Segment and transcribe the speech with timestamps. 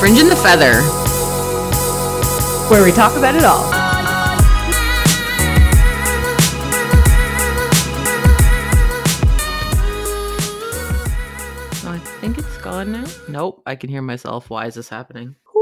[0.00, 0.80] Fringe and the Feather.
[2.70, 3.68] where we talk about it all.
[11.82, 13.04] I think it's gone now.
[13.28, 14.50] Nope, I can hear myself.
[14.50, 15.34] Why is this happening?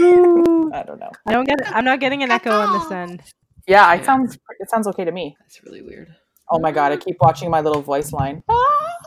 [0.00, 1.10] I don't know.
[1.26, 1.58] I don't get.
[1.74, 3.22] I'm not getting an echo on this end.
[3.66, 4.04] Yeah, it Yeah.
[4.04, 5.36] sounds it sounds okay to me.
[5.40, 6.08] That's really weird.
[6.50, 8.42] Oh my god, I keep watching my little voice line.
[8.48, 9.05] Ah!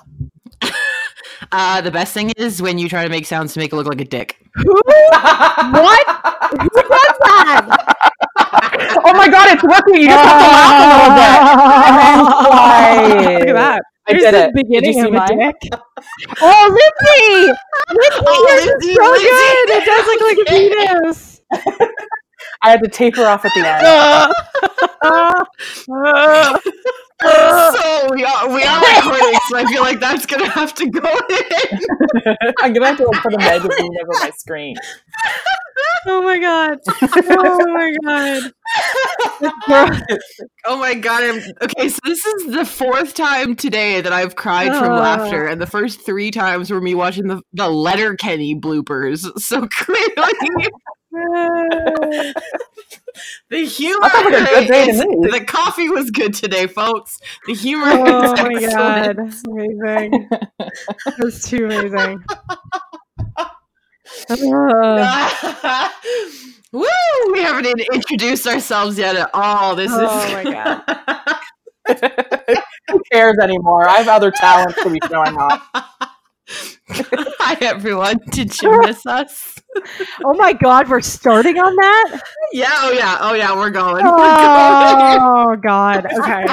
[1.51, 3.87] Uh, the best thing is when you try to make sounds to make it look
[3.87, 4.37] like a dick.
[4.63, 6.05] What?
[6.51, 7.65] Who does that?
[9.05, 9.95] oh my god, it's working.
[10.01, 10.87] You just have to laugh a
[13.07, 13.39] little bit.
[13.39, 13.81] Look at that.
[14.07, 14.45] I There's did the it.
[14.45, 15.55] Did beginning you see of a dick.
[16.41, 17.53] Oh, Lindsay!
[17.93, 19.27] Lindsay, Oh, yours is Lindsay, so Lindsay.
[19.29, 19.69] good.
[19.69, 21.41] It does look like a penis.
[22.61, 23.83] I had to taper off at the end.
[27.75, 31.01] so we are we are recording, so I feel like that's gonna have to go
[31.29, 31.79] in.
[32.59, 34.75] I'm gonna have to like, put a magazine over my screen.
[36.07, 36.77] oh my god.
[37.11, 38.53] Oh my god.
[40.65, 41.23] Oh my god!
[41.23, 44.95] I'm, okay, so this is the fourth time today that I've cried from Oh.
[44.95, 49.29] laughter, and the first three times were me watching the the Letterkenny bloopers.
[49.39, 50.69] So clearly,
[51.11, 52.33] the
[53.65, 55.29] humor, That sounds good day to me.
[55.31, 57.19] the coffee was good today, folks.
[57.47, 57.85] The humor.
[57.89, 59.17] Oh is my excellent.
[59.17, 59.33] god.
[59.47, 60.29] Amazing.
[61.17, 62.23] That's too amazing.
[64.29, 64.31] Uh,
[66.71, 66.85] Woo!
[67.31, 69.75] We haven't even introduced ourselves yet at all.
[69.75, 70.83] This Oh is my God.
[72.89, 73.87] Who cares anymore?
[73.89, 75.67] I have other talents to be showing off.
[76.89, 78.17] Hi everyone.
[78.31, 79.58] Did you miss us?
[80.25, 82.21] Oh my god, we're starting on that?
[82.51, 84.03] Yeah, oh yeah, oh yeah, we're going.
[84.03, 85.17] We're going.
[85.21, 86.05] Oh god.
[86.05, 86.45] Okay.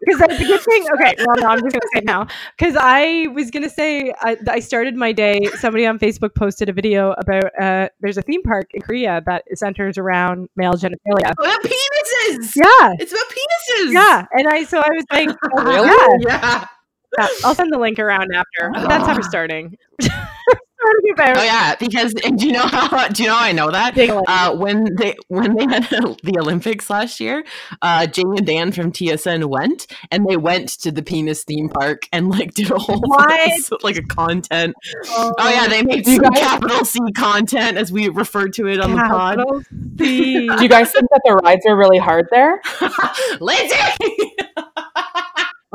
[0.00, 0.86] Because that's a good thing.
[0.94, 1.14] Okay.
[1.18, 2.26] Well, no, I'm just gonna say now.
[2.56, 5.40] Because I was gonna say I, I started my day.
[5.58, 9.44] Somebody on Facebook posted a video about uh, there's a theme park in Korea that
[9.54, 11.32] centers around male genitalia.
[11.38, 12.52] Oh, the penises.
[12.56, 12.94] Yeah.
[12.98, 13.92] It's about penises.
[13.92, 14.26] Yeah.
[14.32, 16.24] And I so I was like, oh, Really?
[16.26, 16.40] yeah.
[16.40, 16.66] Yeah.
[17.18, 18.70] Yeah, I'll send the link around after.
[18.72, 19.76] But that's how we're starting.
[20.88, 23.52] starting about Oh yeah, because and do you know how do you know how I
[23.52, 23.96] know that?
[23.98, 27.44] Uh, when they when they had the Olympics last year,
[27.82, 32.02] uh, Jay and Dan from TSN went and they went to the penis theme park
[32.12, 33.82] and like did a whole What?
[33.82, 34.74] like a content.
[35.08, 38.92] Oh yeah, they made some guys- capital C content as we referred to it on
[38.92, 39.38] the pod.
[39.98, 40.48] C.
[40.56, 42.60] Do you guys think that the rides are really hard there?
[43.40, 43.76] Lindsay!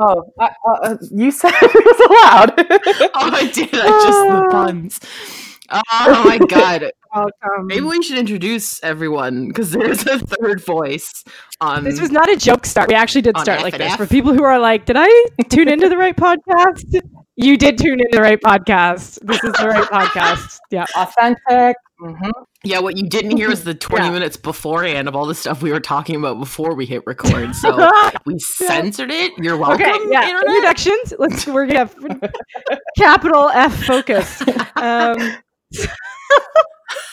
[0.06, 2.54] Oh, uh, uh, you said it was allowed.
[3.14, 3.70] oh, I did.
[3.72, 5.00] I just the puns.
[5.70, 6.92] Oh my god.
[7.14, 7.66] Welcome.
[7.66, 11.24] Maybe we should introduce everyone because there's a third voice
[11.60, 11.84] on.
[11.84, 12.90] This was not a joke start.
[12.90, 13.96] We actually did start like this.
[13.96, 15.08] For people who are like, did I
[15.48, 17.00] tune into the right podcast?
[17.36, 19.18] You did tune into the right podcast.
[19.26, 20.58] This is the right podcast.
[20.70, 20.86] Yeah.
[20.96, 21.76] Authentic.
[21.98, 22.30] hmm
[22.66, 22.78] yeah.
[22.78, 24.10] What you didn't hear was the 20 Yeah.
[24.12, 27.54] minutes beforehand of all the stuff we were talking about before we hit record.
[27.56, 27.90] So
[28.26, 29.32] we censored it.
[29.36, 29.82] You're welcome.
[29.86, 30.22] Okay, yeah.
[30.28, 30.48] Internet.
[30.48, 31.14] Introductions.
[31.18, 32.32] Let's we're gonna have
[32.96, 34.42] capital F focus.
[34.76, 35.16] Um,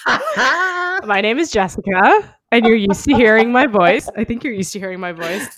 [1.05, 4.07] my name is Jessica, and you're used to hearing my voice.
[4.15, 5.49] I think you're used to hearing my voice.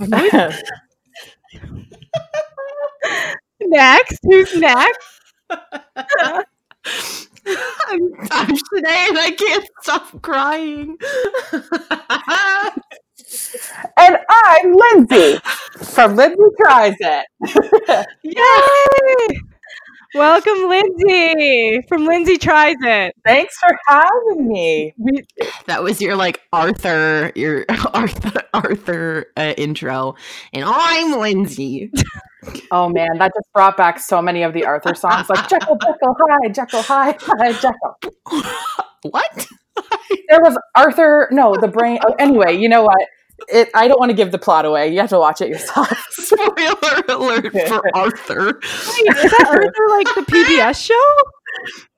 [3.68, 5.20] Next, who's next?
[5.50, 6.44] I'm
[8.28, 10.98] touched today and I can't stop crying.
[13.98, 15.40] and I'm Lindsay
[15.82, 18.08] from Lindsay Tries It.
[18.24, 19.38] Yay!
[20.16, 23.16] Welcome, Lindsay from Lindsay Tries It.
[23.26, 24.94] Thanks for having me.
[25.66, 30.16] That was your like Arthur, your Arthur, Arthur uh, intro.
[30.54, 31.92] And I'm Lindsay.
[32.72, 36.16] Oh man, that just brought back so many of the Arthur songs, like Jekyll, Jekyll,
[36.20, 37.98] hi, Jekyll, hi, hi, Jekyll.
[39.12, 39.48] what?
[40.30, 41.28] There was Arthur.
[41.32, 42.00] No, the brain.
[42.06, 43.08] Oh, anyway, you know what?
[43.50, 43.70] It.
[43.74, 44.92] I don't want to give the plot away.
[44.94, 45.88] You have to watch it yourself.
[46.12, 48.46] Spoiler alert for Arthur.
[48.62, 51.14] Wait, is that Arthur like the PBS show?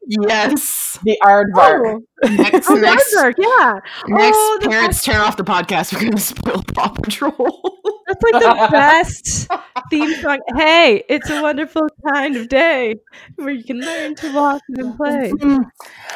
[0.07, 0.99] Yes.
[1.03, 1.99] the Aardvark.
[2.23, 3.79] Oh, Next, oh next, Aardvark, yeah.
[4.07, 5.93] next Oh, the parents turn off the podcast.
[5.93, 7.33] We're going to spoil Paw Patrol.
[8.07, 9.47] That's like the best
[9.89, 10.39] theme song.
[10.55, 12.95] Hey, it's a wonderful kind of day
[13.35, 15.31] where you can learn to walk and play.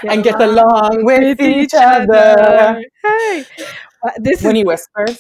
[0.08, 2.84] and get along with, each other.
[3.04, 3.64] Hey, Uh,
[4.06, 5.18] Uh, this When is he whispers.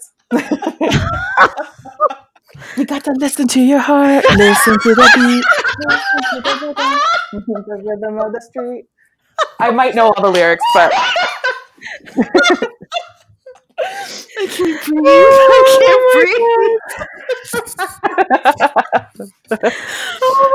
[2.78, 4.24] you got to listen to your heart.
[4.38, 5.46] Listen to the beat.
[5.90, 7.00] Listen to the rhythm.
[7.34, 8.86] Listen to the rhythm of the street.
[9.60, 10.94] I might know all the lyrics, but
[13.81, 15.06] I can't breathe.
[15.08, 17.70] I can't breathe.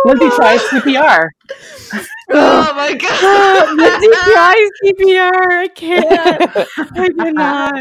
[0.05, 1.29] Lindsay tries CPR.
[2.31, 3.77] Oh my god.
[3.77, 5.47] Lindsay tries CPR.
[5.65, 6.69] I can't.
[6.97, 7.75] I cannot.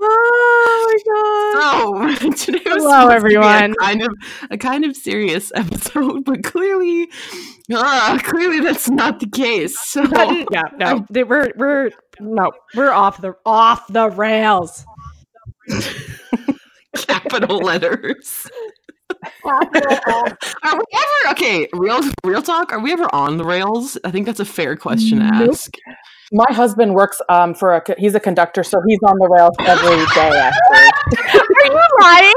[0.00, 2.18] Oh my god.
[2.18, 3.72] So today was Hello, supposed to be everyone.
[3.72, 4.08] A kind of
[4.50, 7.08] a kind of serious episode, but clearly,
[7.72, 9.78] uh, clearly that's not the case.
[9.78, 10.02] So
[10.50, 11.90] yeah, no, they, we're we're
[12.20, 14.84] no, we're off the off the rails.
[16.96, 18.46] capital letters.
[19.44, 21.68] Are we ever okay?
[21.72, 22.72] Real real talk.
[22.72, 23.96] Are we ever on the rails?
[24.04, 25.50] I think that's a fair question to Nope.
[25.50, 25.74] ask.
[26.32, 29.96] My husband works um, for a he's a conductor, so he's on the rails every
[30.14, 30.50] day.
[30.50, 32.34] Actually, Are you lying?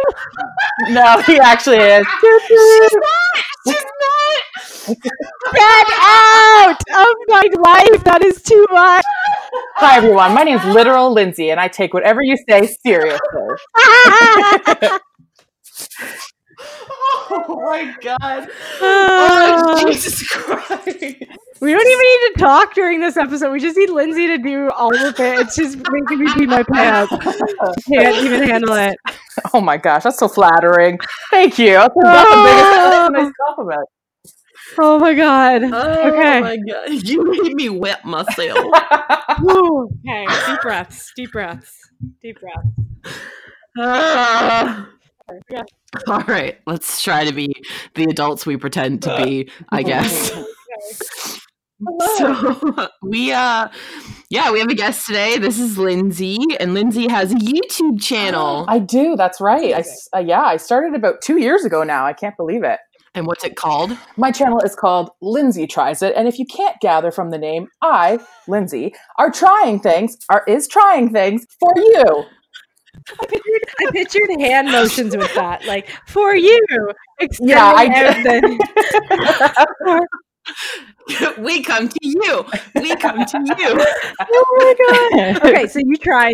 [0.90, 2.06] no, he actually is.
[2.48, 3.44] She's not.
[3.66, 4.98] She's not.
[5.54, 8.04] Get out of my life.
[8.04, 9.04] That is too much.
[9.78, 13.20] Hi everyone, my name's literal Lindsay, and I take whatever you say seriously.
[17.32, 18.48] Oh my god.
[18.82, 21.16] Oh, Oh Jesus Christ.
[21.62, 23.52] We don't even need to talk during this episode.
[23.52, 25.40] We just need Lindsay to do all of it.
[25.40, 27.12] It's just making me pee my pants.
[27.88, 28.96] Can't even handle it.
[29.54, 31.00] Oh my gosh, that's so flattering.
[31.32, 31.74] Thank you.
[31.74, 33.46] That's the, that's the biggest that's a nice oh.
[33.48, 33.90] compliment.
[34.78, 35.64] Oh my god.
[35.64, 36.42] Oh Okay.
[36.42, 36.90] my god.
[37.04, 38.66] You made me wet myself.
[39.42, 40.26] Okay.
[40.48, 41.14] Deep breaths.
[41.16, 41.78] Deep breaths.
[42.22, 43.20] Deep breaths.
[45.52, 45.62] Yeah.
[46.08, 47.54] All right, let's try to be
[47.94, 50.32] the adults we pretend to be, I guess.
[52.18, 53.70] So we uh
[54.30, 55.38] yeah, we have a guest today.
[55.38, 58.66] This is Lindsay and Lindsay has a YouTube channel.
[58.70, 59.16] I do.
[59.16, 59.74] That's right.
[59.74, 62.06] I uh, yeah, I started about two years ago now.
[62.06, 62.80] I can't believe it.
[63.16, 63.98] And what's it called?
[64.18, 67.68] My channel is called Lindsay Tries It, and if you can't gather from the name,
[67.82, 72.24] I, Lindsay, are trying things, are is trying things for you.
[73.20, 76.60] I pictured hand motions with that, like for you.
[77.42, 80.08] Yeah, I extending out the-
[81.40, 82.46] we come to you.
[82.76, 83.86] We come to you.
[84.22, 85.46] oh my god.
[85.46, 86.32] Okay, so you try.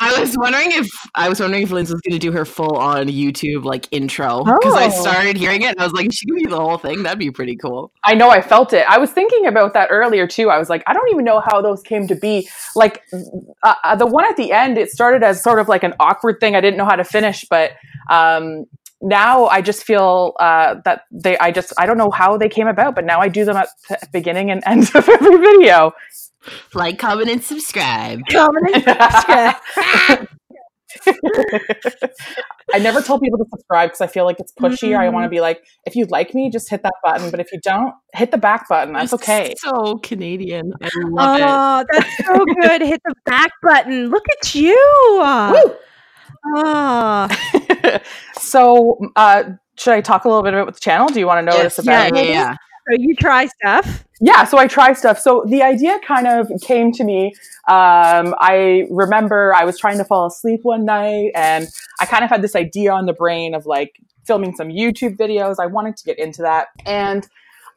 [0.00, 2.76] I was wondering if I was wondering if Lindsay was going to do her full
[2.76, 4.90] on YouTube like intro because I Oh.
[4.90, 7.02] started hearing it and I was like, she could be the whole thing.
[7.04, 7.92] That'd be pretty cool.
[8.02, 8.84] I know I felt it.
[8.88, 10.50] I was thinking about that earlier too.
[10.50, 12.48] I was like, I don't even know how those came to be.
[12.74, 13.02] Like
[13.62, 16.40] uh, uh, the one at the end, it started as sort of like an awkward
[16.40, 16.56] thing.
[16.56, 17.72] I didn't know how to finish, but
[18.10, 18.66] um,
[19.04, 21.36] now I just feel uh, that they.
[21.38, 23.68] I just I don't know how they came about, but now I do them at
[23.88, 25.92] the beginning and end of every video.
[26.74, 28.20] Like, comment, and subscribe.
[28.30, 28.72] Comedy.
[32.72, 34.96] I never tell people to subscribe because I feel like it's pushy.
[34.96, 37.30] I want to be like, if you like me, just hit that button.
[37.30, 38.94] But if you don't, hit the back button.
[38.94, 39.54] That's okay.
[39.58, 40.72] So Canadian.
[40.82, 41.44] I love it.
[41.46, 42.82] Oh, that's so good.
[42.82, 44.08] Hit the back button.
[44.08, 44.76] Look at you.
[45.20, 45.74] Woo!
[46.46, 47.28] Oh,
[48.34, 49.44] so, uh,
[49.76, 51.08] should I talk a little bit about the channel?
[51.08, 52.28] Do you want to know Yes, this about yeah, it?
[52.28, 52.52] yeah.
[52.52, 54.04] so you try stuff.
[54.20, 55.18] Yeah, so I try stuff.
[55.18, 57.32] So the idea kind of came to me.
[57.68, 61.66] Um, I remember I was trying to fall asleep one night and
[62.00, 65.56] I kind of had this idea on the brain of like filming some YouTube videos.
[65.60, 66.68] I wanted to get into that.
[66.86, 67.26] And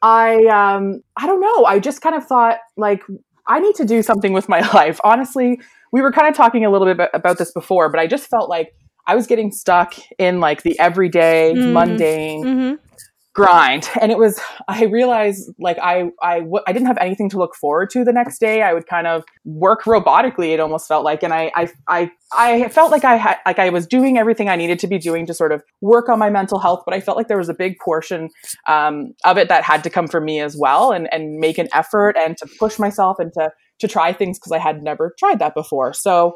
[0.04, 1.66] I, um, I don't know.
[1.66, 3.02] I just kind of thought like,
[3.48, 5.00] I need to do something with my life.
[5.04, 5.60] Honestly,
[5.92, 8.28] we were kind of talking a little bit about- about this before, but I just
[8.28, 8.76] felt like
[9.08, 11.72] I was getting stuck in like the everyday, Mm.
[11.74, 12.76] mundane Mm-hmm.
[13.34, 17.38] grind and it was i realized like i I w- I didn't have anything to
[17.38, 21.06] look forward to the next day i would kind of work robotically it almost felt
[21.06, 24.50] like and i i i, I felt like i had like i was doing everything
[24.50, 27.00] i needed to be doing to sort of work on my mental health but i
[27.00, 28.30] felt like there was a big portion
[28.68, 31.68] um, of it that had to come from me as well and and make an
[31.74, 35.38] effort and to push myself and to to try things because i had never tried
[35.38, 36.36] that before so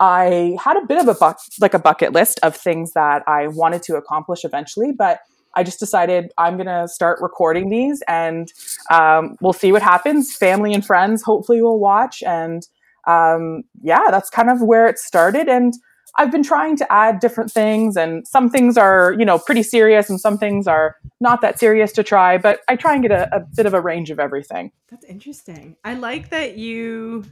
[0.00, 3.48] I had a bit of a buck, like a bucket list of things that I
[3.48, 5.20] wanted to accomplish eventually, but
[5.54, 8.52] I just decided I'm going to start recording these and
[8.90, 10.36] um, we'll see what happens.
[10.36, 12.22] Family and friends hopefully will watch.
[12.22, 12.62] And
[13.06, 15.48] um, yeah, that's kind of where it started.
[15.48, 15.74] And
[16.16, 20.10] I've been trying to add different things, and some things are, you know, pretty serious,
[20.10, 22.38] and some things are not that serious to try.
[22.38, 24.72] But I try and get a, a bit of a range of everything.
[24.90, 25.76] That's interesting.
[25.84, 27.24] I like that you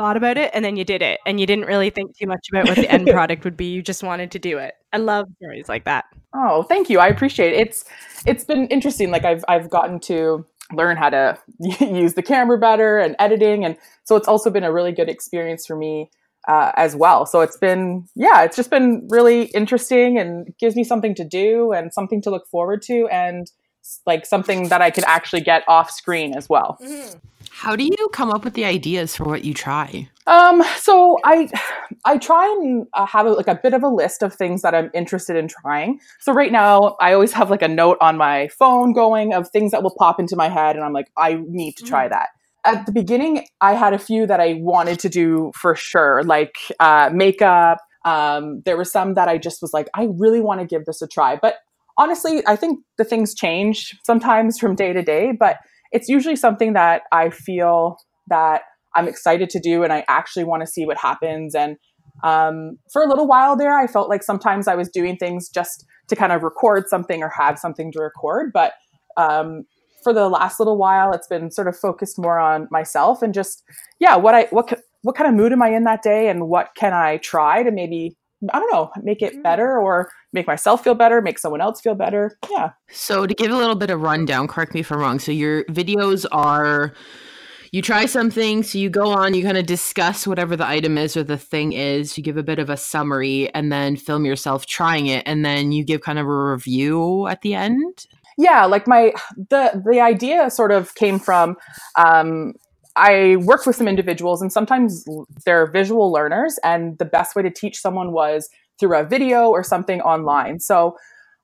[0.00, 2.48] thought about it and then you did it and you didn't really think too much
[2.50, 3.66] about what the end product would be.
[3.66, 4.72] You just wanted to do it.
[4.94, 6.06] I love stories like that.
[6.32, 7.00] Oh, thank you.
[7.00, 7.60] I appreciate it.
[7.60, 7.84] It's
[8.24, 9.10] it's been interesting.
[9.10, 11.38] Like I've I've gotten to learn how to
[11.80, 15.66] use the camera better and editing, and so it's also been a really good experience
[15.66, 16.10] for me
[16.48, 17.26] uh, as well.
[17.26, 21.72] So it's been yeah, it's just been really interesting and gives me something to do
[21.72, 23.50] and something to look forward to, and
[24.06, 26.78] like something that I can actually get off screen as well.
[27.60, 30.08] How do you come up with the ideas for what you try?
[30.26, 31.46] Um, so I,
[32.06, 34.74] I try and uh, have a, like a bit of a list of things that
[34.74, 36.00] I'm interested in trying.
[36.20, 39.72] So right now, I always have like a note on my phone going of things
[39.72, 42.12] that will pop into my head, and I'm like, I need to try mm.
[42.12, 42.30] that.
[42.64, 46.56] At the beginning, I had a few that I wanted to do for sure, like
[46.80, 47.76] uh, makeup.
[48.06, 51.02] Um, there were some that I just was like, I really want to give this
[51.02, 51.36] a try.
[51.36, 51.56] But
[51.98, 55.32] honestly, I think the things change sometimes from day to day.
[55.38, 55.58] But
[55.92, 57.96] it's usually something that I feel
[58.28, 58.62] that
[58.94, 61.54] I'm excited to do and I actually want to see what happens.
[61.54, 61.76] And
[62.22, 65.84] um, for a little while there, I felt like sometimes I was doing things just
[66.08, 68.50] to kind of record something or have something to record.
[68.52, 68.72] But
[69.16, 69.64] um,
[70.02, 73.62] for the last little while, it's been sort of focused more on myself and just,
[73.98, 76.70] yeah, what I, what, what kind of mood am I in that day and what
[76.76, 78.16] can I try to maybe
[78.52, 81.94] I don't know, make it better or make myself feel better, make someone else feel
[81.94, 82.38] better.
[82.50, 82.70] Yeah.
[82.90, 85.18] So to give a little bit of rundown, correct me if I'm wrong.
[85.18, 86.92] So your videos are
[87.72, 91.16] you try something, so you go on, you kind of discuss whatever the item is
[91.16, 94.66] or the thing is, you give a bit of a summary and then film yourself
[94.66, 98.06] trying it and then you give kind of a review at the end.
[98.36, 101.56] Yeah, like my the the idea sort of came from
[101.96, 102.54] um
[102.96, 105.04] I worked with some individuals, and sometimes
[105.44, 108.48] they're visual learners, and the best way to teach someone was
[108.80, 110.58] through a video or something online.
[110.58, 110.96] So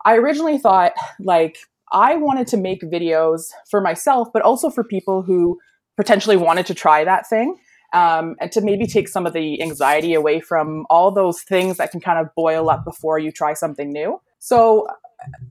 [0.04, 1.58] I originally thought, like,
[1.92, 5.58] I wanted to make videos for myself, but also for people who
[5.96, 7.56] potentially wanted to try that thing.
[7.92, 11.92] Um, and to maybe take some of the anxiety away from all those things that
[11.92, 14.20] can kind of boil up before you try something new.
[14.40, 14.88] So,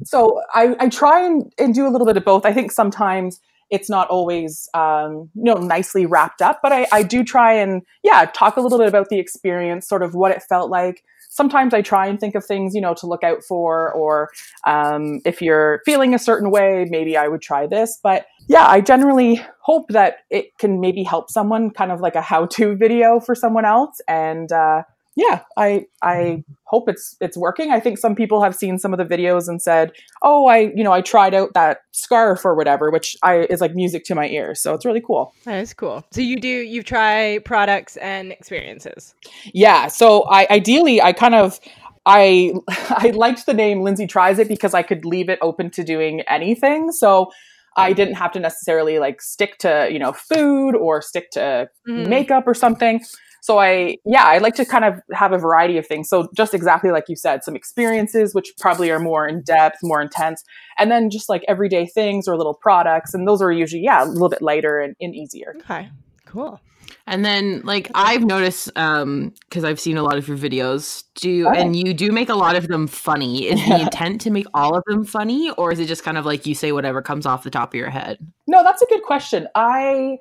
[0.03, 2.45] so I, I try and, and do a little bit of both.
[2.45, 3.39] I think sometimes
[3.69, 7.81] it's not always um, you know nicely wrapped up but I, I do try and
[8.03, 11.03] yeah talk a little bit about the experience sort of what it felt like.
[11.29, 14.29] Sometimes i try and think of things you know to look out for or
[14.65, 17.99] um, if you're feeling a certain way maybe i would try this.
[18.01, 22.21] But yeah i generally hope that it can maybe help someone kind of like a
[22.21, 23.99] how-to video for someone else.
[24.07, 24.83] And uh,
[25.15, 27.71] yeah, I I hope it's it's working.
[27.71, 29.91] I think some people have seen some of the videos and said,
[30.21, 33.73] "Oh, I you know I tried out that scarf or whatever," which I is like
[33.73, 34.61] music to my ears.
[34.61, 35.33] So it's really cool.
[35.45, 36.03] That is cool.
[36.11, 39.15] So you do you try products and experiences?
[39.53, 39.87] Yeah.
[39.87, 41.61] So I ideally I kind of
[42.05, 45.83] I I liked the name Lindsay tries it because I could leave it open to
[45.83, 46.91] doing anything.
[46.91, 47.31] So
[47.77, 52.07] I didn't have to necessarily like stick to, you know, food or stick to mm.
[52.07, 53.03] makeup or something.
[53.45, 56.09] So I, yeah, I like to kind of have a variety of things.
[56.09, 60.01] So just exactly like you said, some experiences, which probably are more in depth, more
[60.01, 60.43] intense,
[60.79, 63.13] and then just like everyday things or little products.
[63.13, 65.53] And those are usually, yeah, a little bit lighter and, and easier.
[65.59, 65.89] Okay,
[66.25, 66.59] cool.
[67.05, 71.47] And then, like I've noticed, um, because I've seen a lot of your videos, do
[71.47, 71.61] okay.
[71.61, 73.45] and you do make a lot of them funny.
[73.45, 76.25] Is the intent to make all of them funny, or is it just kind of
[76.25, 78.17] like you say whatever comes off the top of your head?
[78.47, 79.47] No, that's a good question.
[79.53, 80.17] I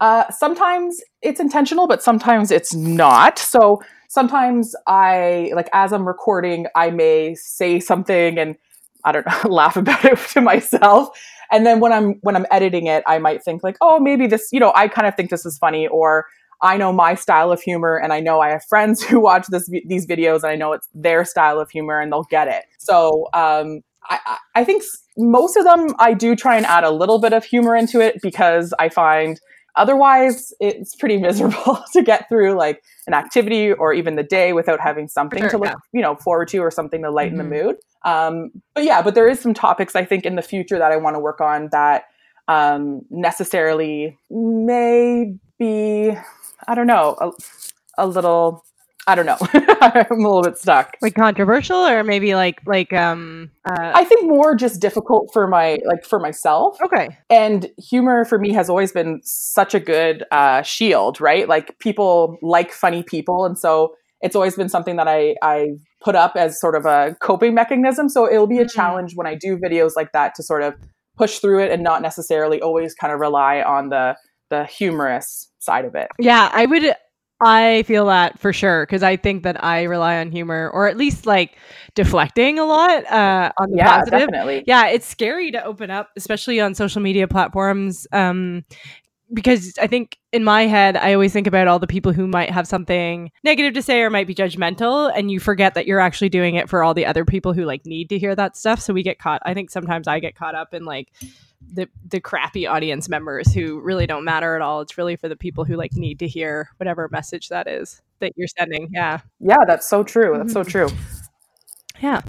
[0.00, 3.38] uh, sometimes it's intentional, but sometimes it's not.
[3.38, 8.56] So sometimes I, like, as I'm recording, I may say something and
[9.04, 11.10] I don't know, laugh about it to myself.
[11.50, 14.48] And then when I'm when I'm editing it, I might think like, oh, maybe this,
[14.52, 16.26] you know, I kind of think this is funny, or
[16.60, 19.68] I know my style of humor, and I know I have friends who watch this
[19.86, 22.64] these videos, and I know it's their style of humor, and they'll get it.
[22.78, 24.82] So um, I, I think
[25.16, 28.20] most of them I do try and add a little bit of humor into it
[28.22, 29.40] because I find
[29.78, 34.80] otherwise it's pretty miserable to get through like an activity or even the day without
[34.80, 35.74] having something sure, to look yeah.
[35.92, 37.48] you know forward to or something to lighten mm-hmm.
[37.48, 40.78] the mood um, but yeah but there is some topics i think in the future
[40.78, 42.04] that i want to work on that
[42.48, 46.12] um, necessarily may be
[46.66, 48.64] i don't know a, a little
[49.08, 49.38] I don't know.
[49.80, 50.94] I'm a little bit stuck.
[51.00, 53.50] Like controversial, or maybe like like um.
[53.64, 53.92] Uh...
[53.94, 56.76] I think more just difficult for my like for myself.
[56.82, 57.16] Okay.
[57.30, 61.48] And humor for me has always been such a good uh, shield, right?
[61.48, 65.70] Like people like funny people, and so it's always been something that I I
[66.02, 68.10] put up as sort of a coping mechanism.
[68.10, 68.76] So it'll be a mm-hmm.
[68.76, 70.74] challenge when I do videos like that to sort of
[71.16, 74.16] push through it and not necessarily always kind of rely on the
[74.50, 76.08] the humorous side of it.
[76.18, 76.94] Yeah, I would
[77.40, 80.96] I feel that for sure because I think that I rely on humor or at
[80.96, 81.56] least like
[81.94, 84.20] deflecting a lot uh, on the yeah, positive.
[84.20, 84.64] Definitely.
[84.66, 88.06] Yeah, it's scary to open up, especially on social media platforms.
[88.12, 88.64] Um,
[89.32, 92.50] because I think in my head, I always think about all the people who might
[92.50, 96.30] have something negative to say or might be judgmental, and you forget that you're actually
[96.30, 98.80] doing it for all the other people who like need to hear that stuff.
[98.80, 99.42] So we get caught.
[99.44, 101.12] I think sometimes I get caught up in like
[101.60, 104.80] the the crappy audience members who really don't matter at all.
[104.80, 108.32] It's really for the people who like need to hear whatever message that is that
[108.36, 108.88] you're sending.
[108.92, 109.20] Yeah.
[109.40, 110.36] Yeah, that's so true.
[110.38, 110.70] That's so mm-hmm.
[110.70, 110.88] true.
[112.00, 112.22] Yeah.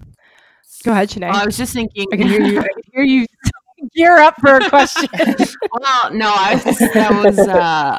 [0.84, 1.30] Go ahead, Sinead.
[1.30, 2.06] Well, I was just thinking.
[2.12, 2.60] I can hear you.
[2.60, 3.26] I can hear you
[3.94, 5.08] gear up for a question.
[5.80, 7.98] well, no, I was that was uh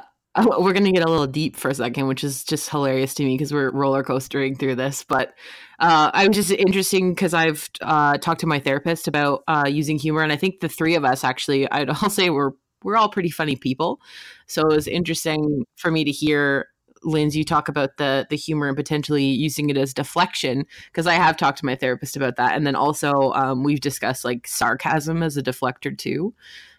[0.59, 3.35] we're gonna get a little deep for a second, which is just hilarious to me
[3.35, 5.03] because we're roller coastering through this.
[5.03, 5.33] But
[5.81, 10.21] uh, I'm just interesting because I've uh, talked to my therapist about uh, using humor,
[10.21, 12.51] and I think the three of us actually, I'd all say we're
[12.83, 13.99] we're all pretty funny people.
[14.47, 16.67] So it was interesting for me to hear
[17.03, 21.13] Lindsay you talk about the the humor and potentially using it as deflection because I
[21.15, 25.23] have talked to my therapist about that, and then also um, we've discussed like sarcasm
[25.23, 26.35] as a deflector too.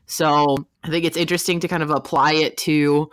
[0.07, 3.11] So I think it's interesting to kind of apply it to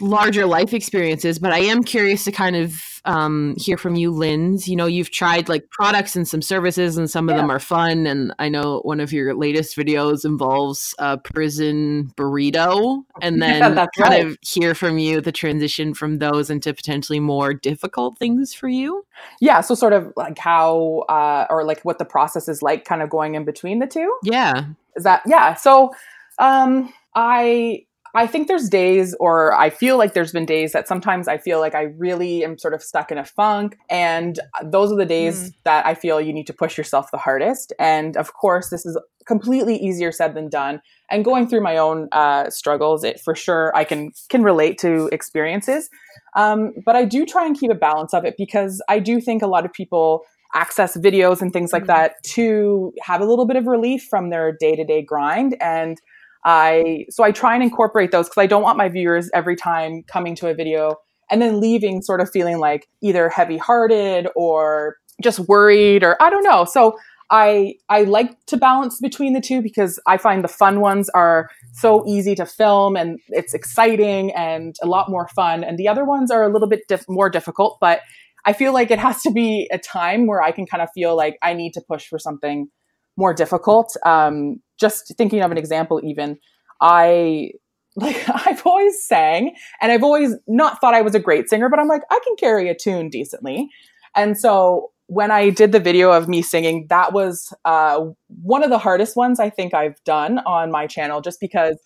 [0.00, 4.68] larger life experiences, but I am curious to kind of um, hear from you, Linz.
[4.68, 8.06] You know, you've tried like products and some services, and some of them are fun.
[8.06, 13.86] And I know one of your latest videos involves a prison burrito, and then Yeah,
[13.96, 14.26] kind right.
[14.26, 19.04] of hear from you the transition from those into potentially more difficult things for you.
[19.40, 23.02] Yeah, so sort of like how uh, or like what the process is like, kind
[23.02, 24.16] of going in between the two.
[24.22, 24.64] Yeah,
[24.96, 25.54] Is that yeah?
[25.54, 25.92] So
[26.38, 27.84] um, I
[28.18, 31.60] I think there's days, or I feel like there's been days that sometimes I feel
[31.60, 33.78] like I really am sort of stuck in a funk.
[33.88, 37.72] And those are the days that I feel you need to push yourself the hardest.
[37.78, 40.80] And of course, this is completely easier said than done.
[41.12, 45.08] And going through my own uh, struggles, it for sure I can can relate to
[45.12, 45.88] experiences.
[46.34, 49.42] Um, but I do try and keep a balance of it because I do think
[49.42, 50.22] a lot of people
[50.54, 51.94] access videos and things like Mhm.
[51.94, 55.56] that to have a little bit of relief from their day to day grind.
[55.60, 56.00] And
[56.44, 60.02] I, so I try and incorporate those because I don't want my viewers every time
[60.06, 60.96] coming to a video
[61.30, 66.30] and then leaving sort of feeling like either heavy hearted or just worried or I
[66.30, 66.64] don't know.
[66.64, 66.98] So
[67.30, 71.50] I, I like to balance between the two because I find the fun ones are
[71.72, 75.62] so easy to film and it's exciting and a lot more fun.
[75.62, 78.00] And the other ones are a little bit diff- more difficult, but
[78.46, 81.16] I feel like it has to be a time where I can kind of feel
[81.16, 82.68] like I need to push for something
[83.16, 83.94] more difficult.
[84.06, 86.38] Um, just thinking of an example, even
[86.80, 87.52] I
[87.96, 91.78] like I've always sang and I've always not thought I was a great singer, but
[91.78, 93.68] I'm like I can carry a tune decently.
[94.14, 98.04] And so when I did the video of me singing, that was uh,
[98.42, 101.78] one of the hardest ones I think I've done on my channel, just because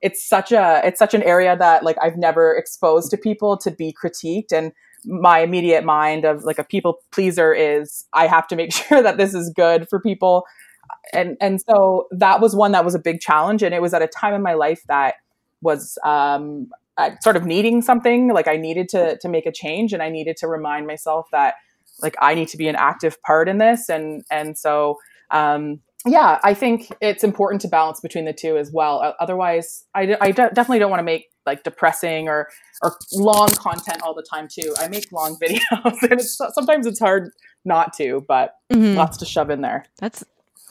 [0.00, 3.70] it's such a it's such an area that like I've never exposed to people to
[3.70, 4.72] be critiqued and
[5.04, 9.18] my immediate mind of like a people pleaser is I have to make sure that
[9.18, 10.44] this is good for people
[11.12, 13.62] and and so that was one that was a big challenge.
[13.62, 15.14] And it was at a time in my life that
[15.62, 16.68] was um
[17.22, 20.36] sort of needing something like I needed to to make a change and I needed
[20.38, 21.54] to remind myself that
[22.02, 23.88] like I need to be an active part in this.
[23.88, 24.98] And and so
[25.30, 29.14] um yeah I think it's important to balance between the two as well.
[29.20, 32.48] Otherwise I de- definitely don't want to make like depressing or
[32.82, 34.74] or long content all the time too.
[34.78, 37.30] I make long videos and it's sometimes it's hard
[37.64, 38.94] not to but Mhm.
[38.96, 39.84] lots to shove in there.
[39.98, 40.22] That's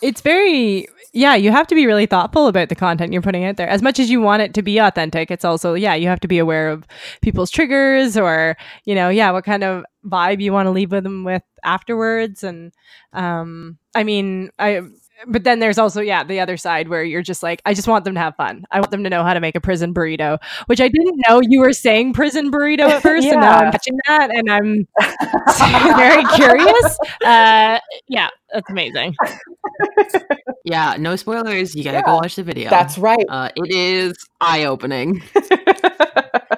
[0.01, 3.57] it's very yeah, you have to be really thoughtful about the content you're putting out
[3.57, 3.67] there.
[3.67, 6.27] As much as you want it to be authentic, it's also yeah, you have to
[6.27, 6.85] be aware of
[7.21, 11.03] people's triggers or, you know, yeah, what kind of vibe you want to leave with
[11.03, 12.71] them with afterwards and
[13.13, 14.81] um I mean, I
[15.27, 18.05] but then there's also yeah the other side where you're just like i just want
[18.05, 20.38] them to have fun i want them to know how to make a prison burrito
[20.67, 23.71] which i didn't know you were saying prison burrito at first and now i'm Yeah.
[23.71, 24.88] catching that and i'm
[25.97, 29.15] very curious uh yeah that's amazing
[30.65, 30.95] yeah.
[30.99, 31.75] No spoilers.
[31.75, 32.03] You gotta Yeah.
[32.05, 32.69] go watch the video.
[32.69, 33.23] That's right.
[33.29, 34.65] uh, it is eye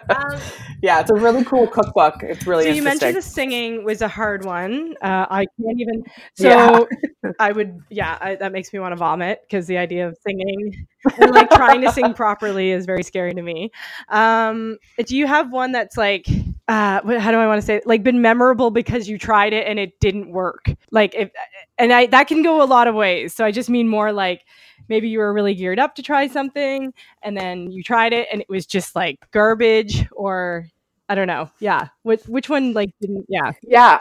[0.10, 0.42] opening.
[0.82, 2.24] yeah, it's a really cool cookbook.
[2.24, 4.96] It's really so you mentioned the singing was a hard one.
[5.02, 6.04] Uh, I can't even.
[6.36, 6.84] So Yeah.
[7.40, 10.88] I would, yeah, I, that makes me want to vomit because the idea of singing
[11.20, 13.72] and like trying to sing properly is very scary to me.
[14.10, 16.26] Um, do you have one that's like,
[16.68, 17.88] uh, how do I want to say, it?
[17.88, 20.66] like, been memorable because you tried it and it didn't work?
[20.92, 21.30] Like, if,
[21.78, 23.34] and I that can go a lot of ways.
[23.34, 24.44] So I just mean more like
[24.90, 28.42] maybe you were really geared up to try something and then you tried it and
[28.42, 30.68] it was just like garbage or
[31.10, 31.50] I don't know.
[31.60, 31.90] Yeah.
[32.04, 33.52] Which which one like didn't yeah.
[33.64, 34.00] yeah.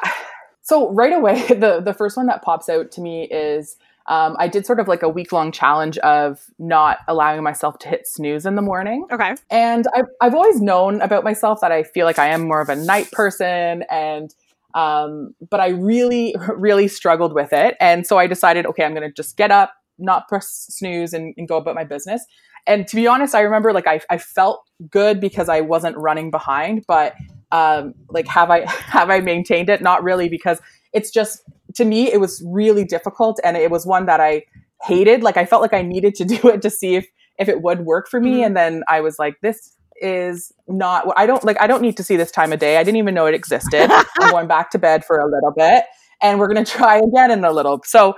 [0.62, 4.49] So right away, the the first one that pops out to me is um, I
[4.49, 8.45] did sort of like a week long challenge of not allowing myself to hit snooze
[8.45, 9.07] in the morning.
[9.12, 9.35] Okay.
[9.51, 12.69] And I've, I've always known about myself that I feel like I am more of
[12.69, 14.35] a night person and
[14.75, 17.77] um, but I really, really struggled with it.
[17.81, 21.35] And so I decided, okay, I'm going to just get up, not press snooze and,
[21.37, 22.25] and go about my business.
[22.67, 26.31] And to be honest, I remember like I, I felt good because I wasn't running
[26.31, 27.15] behind, but
[27.53, 29.81] um, like have I have I maintained it?
[29.83, 30.61] Not really, because
[30.93, 31.43] it's just
[31.77, 34.43] to me it was really difficult, and it was one that I
[34.83, 35.23] hated.
[35.23, 37.07] Like I felt like I needed to do it to see if
[37.39, 38.47] if it would work for me, Mhm.
[38.47, 41.61] and then I was like, this is not what I don't like.
[41.61, 42.77] I don't need to see this time of day.
[42.77, 43.91] I didn't even know it existed.
[44.21, 45.85] I'm going back to bed for a little bit,
[46.23, 47.81] and we're gonna try again in a little.
[47.85, 48.15] So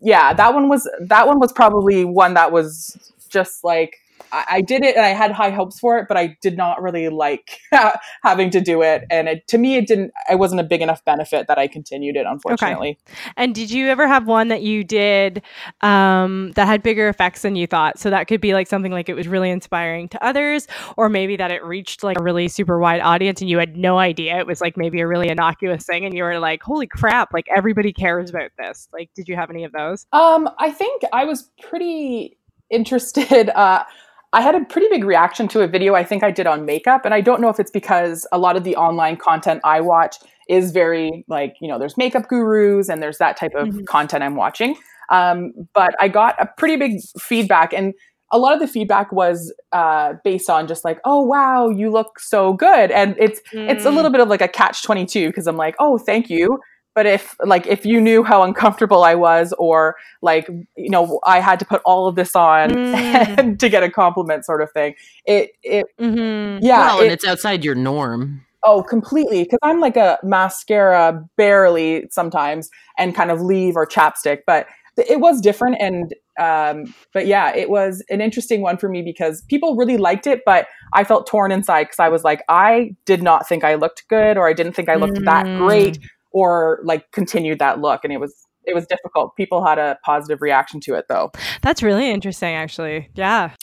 [0.00, 3.96] yeah, that one was that one was probably one that was just like
[4.32, 6.82] I, I did it and I had high hopes for it, but I did not
[6.82, 7.60] really like
[8.22, 9.04] having to do it.
[9.10, 10.12] And it, to me, it didn't.
[10.30, 12.26] It wasn't a big enough benefit that I continued it.
[12.26, 12.98] Unfortunately.
[13.08, 13.32] Okay.
[13.36, 15.42] And did you ever have one that you did
[15.80, 17.98] um, that had bigger effects than you thought?
[17.98, 21.36] So that could be like something like it was really inspiring to others, or maybe
[21.36, 24.46] that it reached like a really super wide audience and you had no idea it
[24.46, 27.32] was like maybe a really innocuous thing, and you were like, "Holy crap!
[27.32, 30.06] Like everybody cares about this." Like, did you have any of those?
[30.12, 32.36] Um, I think I was pretty
[32.70, 33.50] interested.
[33.58, 33.82] Uh,
[34.32, 37.04] I had a pretty big reaction to a video I think I did on makeup.
[37.04, 40.16] And I don't know if it's because a lot of the online content I watch
[40.48, 43.84] is very like, you know, there's makeup gurus and there's that type of mm-hmm.
[43.84, 44.76] content I'm watching.
[45.10, 47.72] Um, but I got a pretty big feedback.
[47.72, 47.94] And
[48.30, 52.20] a lot of the feedback was uh, based on just like, oh wow, you look
[52.20, 53.70] so good, and it's mm.
[53.70, 54.14] it's a little mm.
[54.14, 56.58] bit of like a catch twenty two because I'm like, oh thank you,
[56.98, 61.38] but if like if you knew how uncomfortable i was or like you know i
[61.38, 63.56] had to put all of this on mm.
[63.60, 66.58] to get a compliment sort of thing it it mm-hmm.
[66.60, 71.24] yeah well, it, and it's outside your norm oh completely because i'm like a mascara
[71.36, 77.28] barely sometimes and kind of leave or chapstick but it was different and um, but
[77.28, 81.04] yeah it was an interesting one for me because people really liked it but i
[81.04, 84.48] felt torn inside because i was like i did not think i looked good or
[84.48, 85.24] i didn't think i looked mm.
[85.24, 89.34] that great or like continued that look and it was it was difficult.
[89.34, 91.32] People had a positive reaction to it though.
[91.62, 93.08] That's really interesting actually.
[93.14, 93.54] Yeah.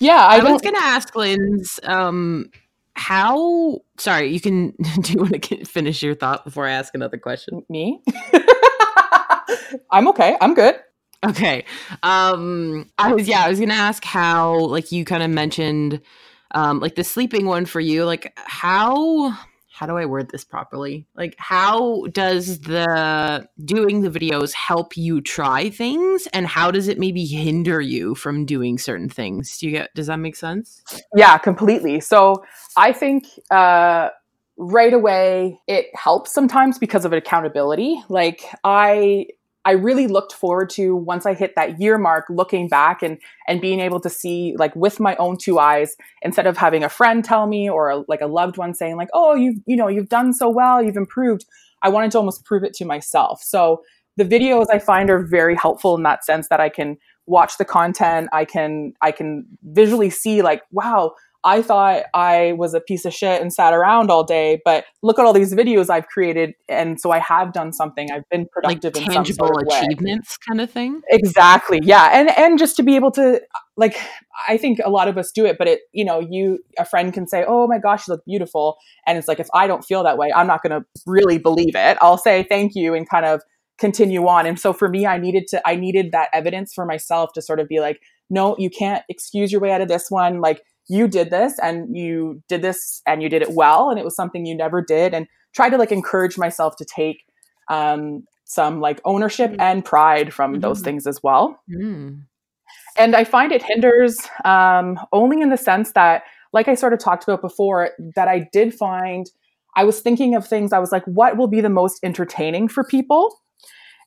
[0.00, 2.50] Yeah i, I was gonna ask Linz um
[2.94, 4.70] how sorry you can
[5.02, 7.64] do you want to finish your thought before i ask another question?
[7.68, 8.00] Me?
[9.90, 10.76] I'm okay i'm good.
[11.24, 11.64] Okay
[12.02, 16.00] um i was yeah i was gonna ask how like you kind of mentioned
[16.52, 19.36] um like the sleeping one for you like how
[19.78, 21.06] how do I word this properly?
[21.14, 26.98] Like, how does the doing the videos help you try things, and how does it
[26.98, 29.56] maybe hinder you from doing certain things?
[29.58, 29.94] Do you get?
[29.94, 30.82] Does that make sense?
[31.14, 32.00] Yeah, completely.
[32.00, 32.42] So
[32.76, 34.08] I think uh,
[34.56, 38.02] right away it helps sometimes because of accountability.
[38.08, 39.26] Like I
[39.68, 43.60] I really looked forward to once I hit that year mark, looking back and and
[43.60, 47.22] being able to see like with my own two eyes, instead of having a friend
[47.22, 50.08] tell me or a, like a loved one saying like, oh, you've you know you've
[50.08, 51.44] done so well, you've improved.
[51.82, 53.42] I wanted to almost prove it to myself.
[53.42, 53.82] So
[54.16, 57.66] the videos I find are very helpful in that sense that I can watch the
[57.66, 61.12] content, I can I can visually see like, wow,
[61.44, 65.18] I thought I was a piece of shit and sat around all day, but look
[65.18, 68.10] at all these videos I've created, and so I have done something.
[68.10, 70.44] I've been productive like in some sort of achievements, way.
[70.48, 71.00] kind of thing.
[71.10, 73.40] Exactly, yeah, and and just to be able to
[73.76, 73.96] like,
[74.48, 77.12] I think a lot of us do it, but it, you know, you a friend
[77.12, 80.02] can say, "Oh my gosh, you look beautiful," and it's like if I don't feel
[80.04, 81.98] that way, I'm not going to really believe it.
[82.00, 83.42] I'll say thank you and kind of
[83.78, 84.44] continue on.
[84.44, 87.60] And so for me, I needed to, I needed that evidence for myself to sort
[87.60, 90.40] of be like, no, you can't excuse your way out of this one.
[90.40, 94.04] Like you did this and you did this and you did it well and it
[94.04, 97.24] was something you never did and try to like encourage myself to take
[97.68, 99.60] um, some like ownership mm-hmm.
[99.60, 100.60] and pride from mm-hmm.
[100.60, 102.20] those things as well mm.
[102.96, 106.22] and i find it hinders um, only in the sense that
[106.52, 109.30] like i sort of talked about before that i did find
[109.76, 112.84] i was thinking of things i was like what will be the most entertaining for
[112.84, 113.38] people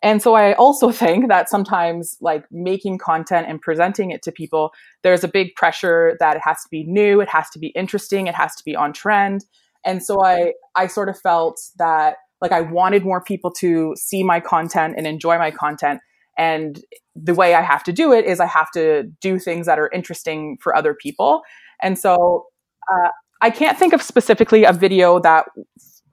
[0.01, 4.71] and so I also think that sometimes like making content and presenting it to people,
[5.03, 8.27] there's a big pressure that it has to be new, it has to be interesting,
[8.27, 9.45] it has to be on trend.
[9.85, 14.23] And so I I sort of felt that like I wanted more people to see
[14.23, 16.01] my content and enjoy my content.
[16.37, 16.83] And
[17.15, 19.89] the way I have to do it is I have to do things that are
[19.93, 21.41] interesting for other people.
[21.81, 22.45] And so
[22.91, 23.09] uh,
[23.41, 25.45] I can't think of specifically a video that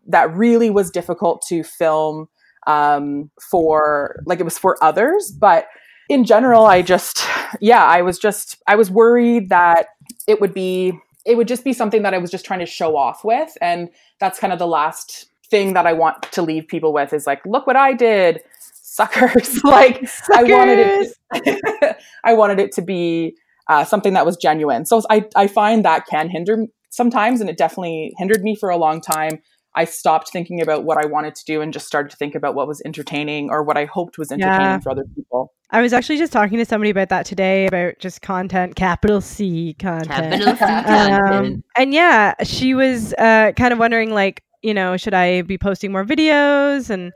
[0.07, 2.29] that really was difficult to film
[2.68, 5.33] um, for like it was for others.
[5.33, 5.66] But
[6.09, 7.26] in general, I just,
[7.61, 9.87] yeah, I was just, I was worried that
[10.28, 10.92] it would be,
[11.26, 13.57] it would just be something that I was just trying to show off with.
[13.61, 13.88] And
[14.20, 17.40] that's kind of the last thing that I want to leave people with is like,
[17.44, 18.40] look what I did,
[18.74, 19.62] suckers.
[19.64, 20.37] like suckers.
[20.37, 23.35] I wanted it, I wanted it to be
[23.68, 24.85] uh, something that was genuine.
[24.85, 28.76] So I, I find that can hinder sometimes, and it definitely hindered me for a
[28.76, 29.40] long time.
[29.78, 32.56] I stopped thinking about what I wanted to do and just started to think about
[32.56, 34.80] what was entertaining or what I hoped was entertaining yeah.
[34.80, 35.54] for other people.
[35.70, 39.76] I was actually just talking to somebody about that today about just content, capital C
[39.78, 40.42] content.
[40.42, 45.14] Capital C um, and yeah, she was uh, kind of wondering, like, you know, should
[45.14, 46.90] I be posting more videos?
[46.90, 47.12] And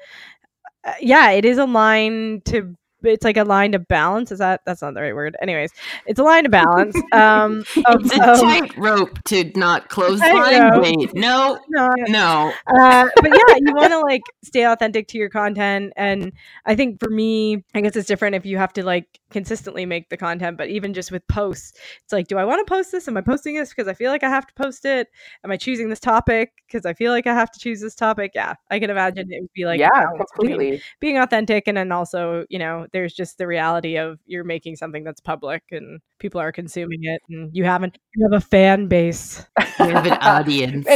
[0.84, 4.32] uh, yeah, it is a line to it's like a line to balance.
[4.32, 5.36] Is that that's not the right word?
[5.42, 5.70] Anyways,
[6.06, 6.96] it's a line to balance.
[7.12, 10.80] Um, of, It's a of- tightrope to not close line.
[10.80, 12.52] Wait, no, no, no.
[12.66, 15.92] uh, but yeah, you want to like stay authentic to your content.
[15.96, 16.32] And
[16.64, 20.08] I think for me, I guess it's different if you have to like consistently make
[20.08, 23.08] the content, but even just with posts, it's like, do I want to post this?
[23.08, 25.08] Am I posting this because I feel like I have to post it?
[25.44, 28.32] Am I choosing this topic because I feel like I have to choose this topic?
[28.34, 30.82] Yeah, I can imagine it would be like, yeah, completely.
[31.00, 35.04] being authentic and then also, you know, there's just the reality of you're making something
[35.04, 37.14] that's public and people are consuming mm-hmm.
[37.14, 39.46] it and you haven't, you have a fan base.
[39.78, 40.86] We have an audience.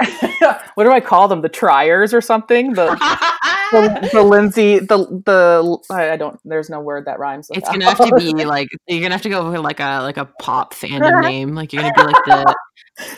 [0.74, 1.42] What do I call them?
[1.42, 2.72] The triers or something?
[2.72, 2.86] The
[3.72, 6.38] the, the Lindsay the the I I don't.
[6.44, 7.48] There's no word that rhymes.
[7.48, 7.72] With It's that.
[7.72, 10.26] gonna have to be like you're gonna have to go with like a like a
[10.40, 11.54] pop fandom name.
[11.54, 12.54] Like you're gonna be like the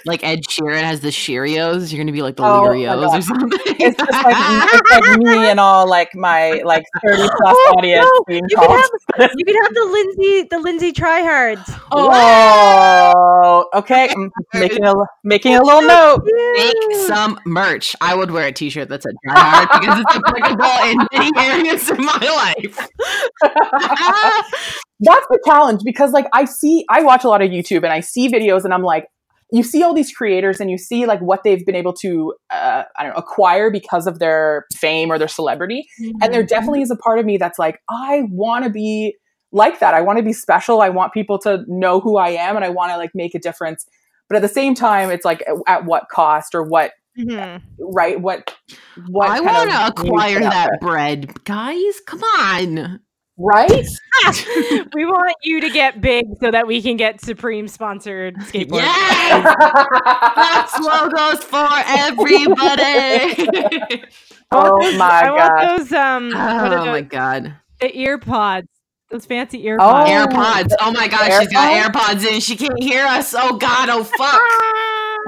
[0.06, 1.92] like Ed Sheeran has the Sheerios.
[1.92, 3.58] You're gonna be like the Oh, my or something.
[3.66, 4.34] It's just like
[4.72, 8.56] it's like me and all like my like thirty plus Oh, audience no, being you
[8.56, 11.80] could have you could have the Lindsay the Lindsay tryhards.
[11.92, 14.08] Oh, okay.
[14.10, 16.22] I'm making a making a little note.
[16.24, 17.96] Make some merch.
[18.00, 21.90] I would wear a T-shirt that said "Try Hard" because it's applicable in many areas
[21.90, 22.88] of my life.
[25.00, 28.00] That's the challenge because like I see I watch a lot of YouTube and I
[28.00, 29.08] see videos and I'm like
[29.54, 32.82] you see all these creators and you see like what they've been able to uh,
[32.96, 35.86] I don't know acquire because of their fame or their celebrity
[36.20, 39.16] and there definitely is a part of me that's like I want to be
[39.52, 39.94] like that.
[39.94, 40.80] I want to be special.
[40.82, 43.38] I want people to know who I am and I want to like make a
[43.38, 43.86] difference.
[44.28, 47.62] But at the same time it's like at, at what cost or what Mhm.
[47.78, 48.52] right what
[49.08, 52.00] what I want to acquire that bread, guys.
[52.08, 52.98] Come on.
[53.36, 53.86] Right
[54.94, 58.82] we want you to get big so that we can get Supreme sponsored skateboard.
[59.34, 59.54] Yes,
[60.34, 64.04] Fox logos for everybody.
[64.50, 65.78] Oh those- my I want God.
[65.78, 67.54] those um what are oh my god.
[67.80, 68.68] the ear pods.
[69.10, 70.04] Those fancy ear Oh.
[70.06, 70.72] AirPods.
[70.80, 72.20] Oh my god, she's got AirPods?
[72.22, 72.40] AirPods in.
[72.40, 73.34] She can't hear us.
[73.36, 73.88] Oh god.
[73.90, 74.40] Oh fuck.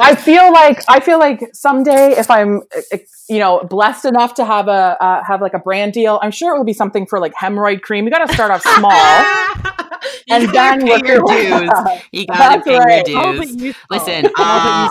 [0.00, 4.44] I feel like I feel like someday if I'm uh, you know blessed enough to
[4.44, 7.18] have a uh, have like a brand deal, I'm sure it will be something for
[7.18, 8.04] like hemorrhoid cream.
[8.04, 8.92] You got to start off small
[10.30, 11.70] and gotta then pay your dues.
[12.12, 13.06] You gotta pay right.
[13.06, 13.76] your dues.
[13.90, 14.90] Listen, uh.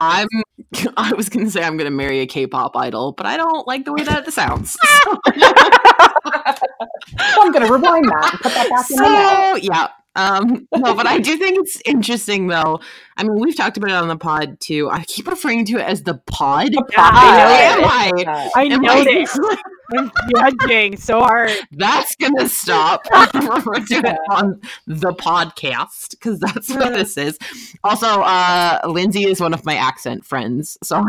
[0.00, 0.28] I'm.
[0.96, 3.92] I was gonna say I'm gonna marry a K-pop idol, but I don't like the
[3.92, 4.72] way that sounds.
[4.72, 5.18] So
[7.18, 9.88] I'm gonna rewind that and put that back in the so yeah.
[10.16, 12.80] Um, no, but I do think it's interesting though.
[13.16, 14.88] I mean, we've talked about it on the pod too.
[14.90, 16.68] I keep referring to it as the pod.
[16.72, 18.20] The I know, pod.
[18.20, 18.50] am I?
[18.56, 19.38] I Am know I- this.
[19.96, 21.50] I'm judging so hard.
[21.72, 23.06] That's gonna stop.
[23.34, 27.38] Refer to it on the podcast because that's what this is.
[27.84, 31.04] Also, uh, Lindsay is one of my accent friends, so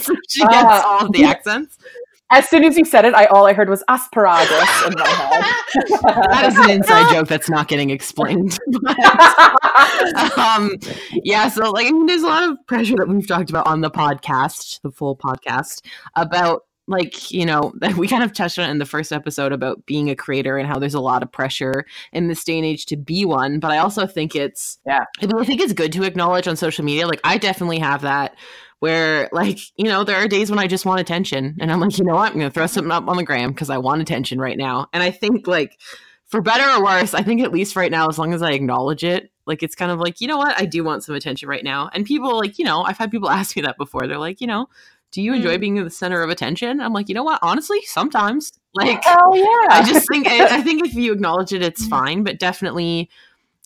[0.00, 0.86] so she gets Ah.
[1.00, 1.76] all of the accents.
[2.32, 5.44] As soon as you said it, I all I heard was asparagus in my head.
[6.30, 8.58] That is an inside joke that's not getting explained.
[10.36, 10.76] um,
[11.24, 13.80] yeah, so like I mean, there's a lot of pressure that we've talked about on
[13.80, 15.84] the podcast, the full podcast,
[16.16, 19.84] about like you know we kind of touched on it in the first episode about
[19.86, 22.86] being a creator and how there's a lot of pressure in this day and age
[22.86, 23.60] to be one.
[23.60, 25.04] But I also think it's Yeah.
[25.22, 27.06] I mean, I think it's good to acknowledge on social media.
[27.06, 28.34] Like I definitely have that.
[28.80, 31.98] Where like you know there are days when I just want attention and I'm like
[31.98, 34.40] you know what I'm gonna throw something up on the gram because I want attention
[34.40, 35.78] right now and I think like
[36.30, 39.02] for better or worse, I think at least right now, as long as I acknowledge
[39.02, 41.64] it, like it's kind of like, you know what, I do want some attention right
[41.64, 41.90] now.
[41.92, 44.06] And people like, you know, I've had people ask me that before.
[44.06, 44.68] They're like, you know,
[45.10, 45.60] do you enjoy mm.
[45.60, 46.80] being in the center of attention?
[46.80, 48.52] I'm like, you know what, honestly, sometimes.
[48.72, 49.78] Oh, like oh yeah!
[49.78, 51.90] I just think I, I think if you acknowledge it, it's mm-hmm.
[51.90, 52.22] fine.
[52.22, 53.10] But definitely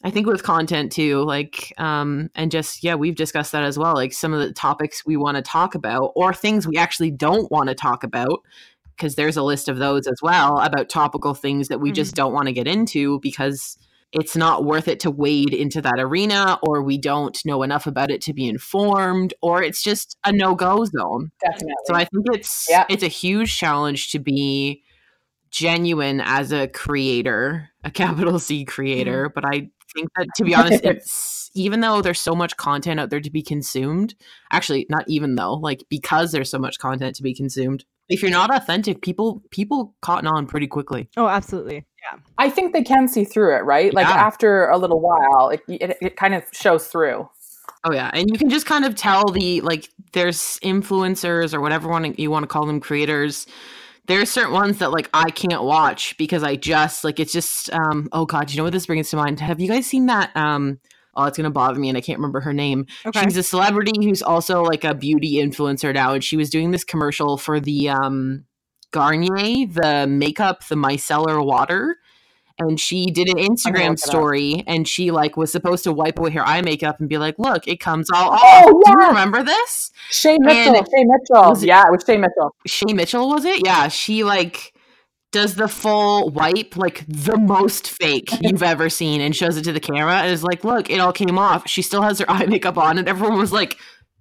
[0.05, 3.95] I think with content too, like um and just yeah, we've discussed that as well.
[3.95, 7.51] Like some of the topics we want to talk about or things we actually don't
[7.51, 8.43] want to talk about
[8.97, 12.33] because there's a list of those as well about topical things that we just don't
[12.33, 13.77] want to get into because
[14.13, 18.13] it's not worth it to wade into that arena or we don't know enough about
[18.13, 21.33] it to be informed or it's just a no-go zone.
[21.41, 21.75] Definitely.
[21.87, 22.85] So I think it's Yeah.
[22.89, 24.85] it's a huge challenge to be
[25.51, 29.29] genuine as a creator, a capital C creator.
[29.29, 33.11] But I think that to be honest, it's even though there's so much content out
[33.11, 34.15] there to be consumed,
[34.51, 38.31] actually not even though, like because there's so much content to be consumed, if you're
[38.31, 41.09] not authentic, people people cotton on pretty quickly.
[41.17, 41.85] Oh, absolutely.
[42.03, 42.19] Yeah.
[42.37, 43.95] I think they can see through it, right?
[43.95, 44.15] Like Yeah.
[44.15, 47.29] after a little while, it, it, it kind of shows through.
[47.87, 51.89] Oh yeah, and you can just kind of tell the like there's influencers or whatever
[51.89, 53.47] one you want to call them creators.
[54.07, 58.09] There's certain ones that like I can't watch because I just like it's just um
[58.13, 59.41] oh god, you know what this brings to mind?
[59.41, 60.79] Have you guys seen that um
[61.15, 62.87] oh it's gonna bother me and I can't remember her name.
[63.07, 63.23] Okay.
[63.23, 66.85] She's a celebrity who's also like a beauty influencer now, and she was doing this
[66.85, 68.45] commercial for the um
[68.91, 71.97] Garnier, the makeup, the micellar water.
[72.59, 76.43] And she did an Instagram story and she like was supposed to wipe away her
[76.43, 79.43] eye makeup and be like, "Look, it comes all oh, off." Oh, Do you remember
[79.43, 79.91] this?
[80.11, 80.77] Shay Mitchell.
[80.77, 81.53] And- Shay Mitchell.
[81.53, 82.55] It- yeah, it was Shay Mitchell.
[82.67, 83.65] Shay Mitchell was it?
[83.65, 84.73] Yeah, she like
[85.33, 89.73] does the full wipe, like the most fake you've ever seen, and shows it to
[89.73, 92.47] the camera and is like, "Look, it all came off." She still has her eye
[92.49, 93.79] makeup on, and everyone was like.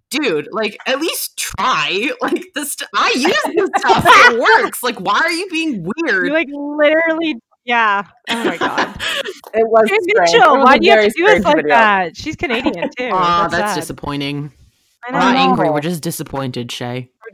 [0.10, 2.12] Dude, like at least try.
[2.22, 4.06] Like this, I use this stuff.
[4.06, 4.84] It works.
[4.84, 6.28] Like, why are you being weird?
[6.28, 8.04] You like literally, yeah.
[8.30, 8.96] Oh my god,
[9.54, 11.70] It was Shay Mitchell, was why a do you have to do us like video.
[11.76, 12.18] that?
[12.18, 13.10] She's Canadian too.
[13.12, 13.80] Aw, that's, sad.
[13.80, 14.52] disappointing.
[15.08, 15.70] I We're not angry.
[15.70, 17.10] We're just disappointed, Shay.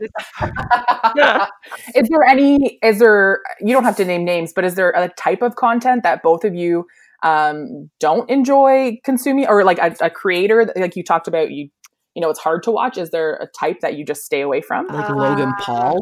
[1.94, 5.08] is there any is there you don't have to name names but is there a
[5.10, 6.86] type of content that both of you
[7.22, 11.68] um don't enjoy consuming or like a, a creator that- like you talked about you
[12.14, 14.60] you know it's hard to watch is there a type that you just stay away
[14.62, 16.00] from Like Logan Uh, Paul.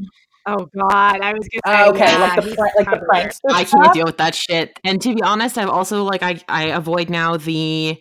[0.50, 2.96] Oh god, I was gonna say Oh, okay yeah, like the he's prank like the
[2.96, 3.08] everywhere.
[3.20, 4.78] pranks I can't deal with that shit.
[4.84, 8.00] And to be honest, I've also like I I avoid now the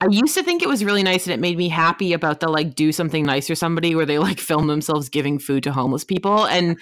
[0.00, 2.48] I used to think it was really nice and it made me happy about the
[2.48, 6.04] like do something nice for somebody where they like film themselves giving food to homeless
[6.04, 6.78] people and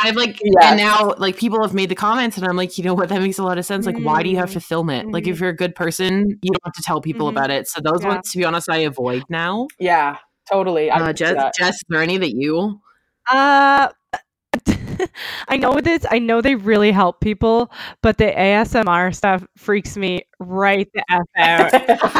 [0.00, 0.70] I've like Yes.
[0.70, 3.20] and now like people have made the comments and I'm like, you know what, that
[3.22, 3.86] makes a lot of sense.
[3.86, 5.06] Like, why do you have to film it?
[5.12, 7.30] Like if you're a good person, you don't have to tell people Mhm.
[7.30, 7.68] about it.
[7.68, 8.08] So those Yeah.
[8.08, 9.68] ones, to be honest, I avoid now.
[9.78, 10.18] yeah
[10.50, 11.56] totally I Uh, can see Jess.
[11.58, 12.80] Jess, is there any that you
[13.30, 13.88] Uh,
[15.48, 16.04] I know this.
[16.10, 17.70] I know they really help people,
[18.02, 21.70] but the ASMR stuff freaks me right the f out.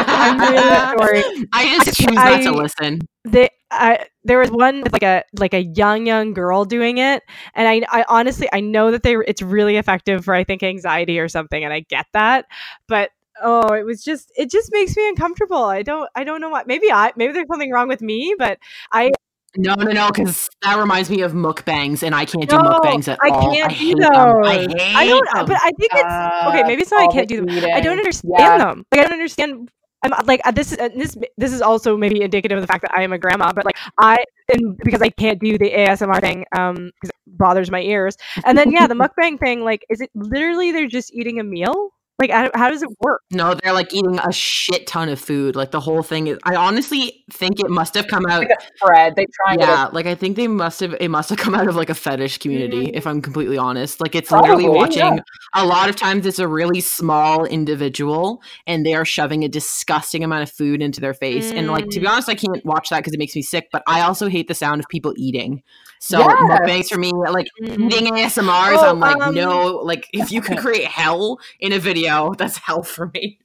[0.08, 1.46] I'm really sorry.
[1.52, 3.00] I just choose not to listen.
[3.24, 7.22] They, I, there was one with like a like a young young girl doing it,
[7.54, 11.18] and I, I honestly I know that they it's really effective for I think anxiety
[11.18, 12.46] or something, and I get that,
[12.88, 13.10] but
[13.42, 15.64] oh, it was just it just makes me uncomfortable.
[15.64, 16.66] I don't I don't know what.
[16.66, 18.58] Maybe I maybe there's something wrong with me, but
[18.92, 19.10] I
[19.56, 23.08] No, no, no, because that reminds me of mukbangs, and I can't do No, mukbangs
[23.08, 23.26] at all.
[23.28, 23.52] I all.
[23.52, 24.34] can't I do hate them.
[24.44, 25.28] I hate I don't.
[25.34, 25.46] them.
[25.46, 26.62] But I think it's okay.
[26.66, 27.02] Maybe it's not.
[27.02, 27.70] I can't the do them.
[27.74, 28.58] I don't understand Yeah.
[28.58, 28.84] them.
[28.90, 29.70] Like I don't understand.
[30.02, 32.82] I'm like uh, this is uh, this this is also maybe indicative of the fact
[32.82, 36.20] that I am a grandma, but like I and because I can't do the ASMR
[36.20, 38.16] thing um because it bothers my ears.
[38.44, 41.90] And then yeah, the mukbang thing like is it literally they're just eating a meal?
[42.20, 43.22] Like I how does it work?
[43.32, 45.56] No, they're like eating a shit ton of food.
[45.56, 46.38] Like the whole thing is.
[46.44, 48.38] I honestly think it must have come out.
[48.38, 50.94] like a spread they try and get Yeah, like I think they must have.
[51.00, 52.86] It must have come out of like a fetish community.
[52.86, 52.90] Mm.
[52.94, 54.98] If I'm completely honest, like it's literally watching.
[54.98, 55.16] yeah.
[55.54, 60.22] A lot of times, it's a really small individual, and they are shoving a disgusting
[60.22, 61.50] amount of food into their face.
[61.50, 62.10] And like to be Mm.
[62.10, 63.68] honest, I can't watch that because it makes me sick.
[63.72, 65.62] But I also hate the sound of people eating.
[66.04, 66.36] So Yes.
[66.42, 67.90] mukbangs for me, like Mm.
[67.90, 71.78] eating ASMRs, Oh, I'm like, um, no, like if you could create hell in a
[71.78, 73.38] video, that's hell for me.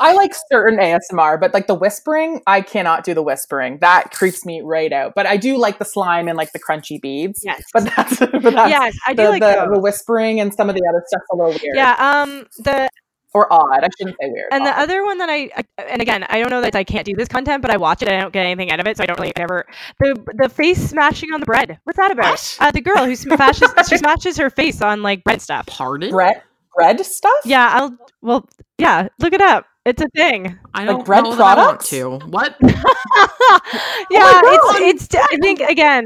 [0.00, 3.78] I like certain ASMR, but like the whispering, I cannot do the whispering.
[3.78, 5.14] That creeps me right out.
[5.14, 7.42] But I do like the slime and like the crunchy beads.
[7.44, 7.62] Yes.
[7.72, 10.74] But that's, but that's yes, I do the, like the, the whispering and some of
[10.74, 11.76] the other stuff a little weird.
[11.76, 12.88] Yeah, um the
[13.36, 13.84] Or odd.
[13.84, 14.48] I shouldn't say weird.
[14.50, 17.04] And the other one that I, I- and again, I don't know that I can't
[17.04, 18.08] do this content, but I watch it.
[18.08, 19.66] I don't get anything out of it, so I don't really ever.
[20.00, 21.78] The the face smashing on the bread.
[21.84, 22.30] What's that about?
[22.30, 22.56] What?
[22.60, 25.66] Uh, the girl who smashes she smashes her face on like bread stuff.
[25.66, 26.10] Pardon?
[26.10, 26.40] bread,
[26.74, 27.40] bread stuff?
[27.44, 27.96] Yeah, I'll.
[28.22, 29.66] Well, yeah, look it up.
[29.86, 30.58] It's a thing.
[30.74, 32.18] I Like don't bread know that I want to.
[32.26, 32.56] What?
[32.60, 34.42] yeah, God.
[34.44, 35.14] it's it's.
[35.14, 36.04] I think again,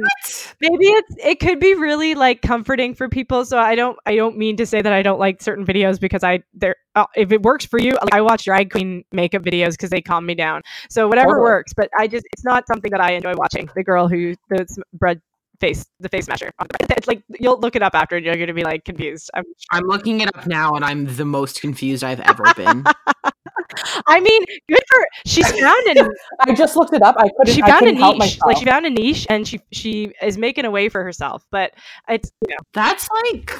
[0.61, 3.47] maybe it's it could be really like comforting for people.
[3.47, 6.23] So I don't I don't mean to say that I don't like certain videos because
[6.23, 9.71] I there uh, if it works for you, like, I watch drag queen makeup videos
[9.71, 10.61] because they calm me down.
[10.91, 11.45] So whatever Totally.
[11.45, 13.67] works, but I just it's not something that I enjoy watching.
[13.75, 15.23] The girl who the bread
[15.59, 16.51] face the face smasher.
[16.59, 16.99] on the bread.
[16.99, 19.31] It's like you'll look it up after and you're gonna be like confused.
[19.33, 22.85] I'm, I'm looking it up now, and I'm the most confused I've ever been.
[24.07, 26.09] I mean, good for she's found an
[26.41, 27.17] I just looked it up.
[27.19, 28.39] I couldn't, she found a couldn't help niche.
[28.45, 31.47] Like she found a niche and she she is making a way for herself.
[31.51, 31.73] But
[32.09, 33.53] it's you know, That's like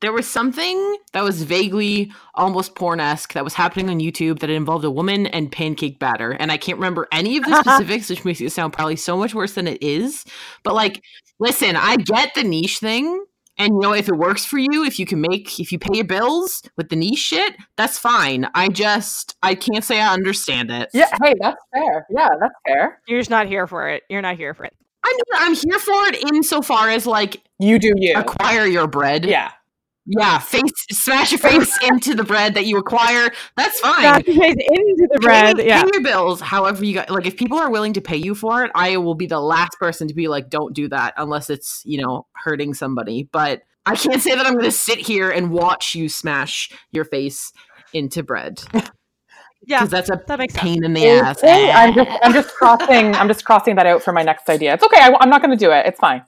[0.00, 4.84] there was something that was vaguely almost porn-esque that was happening on YouTube that involved
[4.84, 6.30] a woman and pancake batter.
[6.30, 9.34] And I can't remember any of the specifics, which makes it sound probably so much
[9.34, 10.24] worse than it is.
[10.62, 11.02] But like,
[11.40, 13.24] listen, I get the niche thing.
[13.58, 15.96] And you know, if it works for you, if you can make if you pay
[15.96, 18.48] your bills with the niche shit, that's fine.
[18.54, 20.88] I just I can't say I understand it.
[20.94, 22.06] yeah, hey, that's fair.
[22.10, 23.00] Yeah, that's fair.
[23.08, 24.04] you're just not here for it.
[24.08, 24.74] You're not here for it.
[25.04, 28.14] I'm I'm here for it insofar as like You do you.
[28.16, 29.24] acquire your bread.
[29.24, 29.50] Yeah.
[30.10, 33.30] Yeah, face smash your face into the bread that you acquire.
[33.56, 34.02] That's fine.
[34.02, 35.58] Not to face into the bread.
[35.58, 35.84] pay Yeah.
[35.92, 36.40] your bills.
[36.40, 39.14] However, you got like if people are willing to pay you for it, I will
[39.14, 42.72] be the last person to be like, don't do that unless it's you know hurting
[42.72, 43.28] somebody.
[43.30, 47.04] But I can't say that I'm going to sit here and watch you smash your
[47.04, 47.52] face
[47.92, 48.62] into bread
[49.66, 49.80] Yeah.
[49.80, 50.62] because that's a That makes sense.
[50.62, 51.40] pain in the ass.
[51.42, 54.74] I'm just I'm just crossing I'm just crossing that out for my next idea.
[54.74, 55.00] It's okay.
[55.00, 55.84] I, am not going to do it.
[55.86, 56.22] It's fine.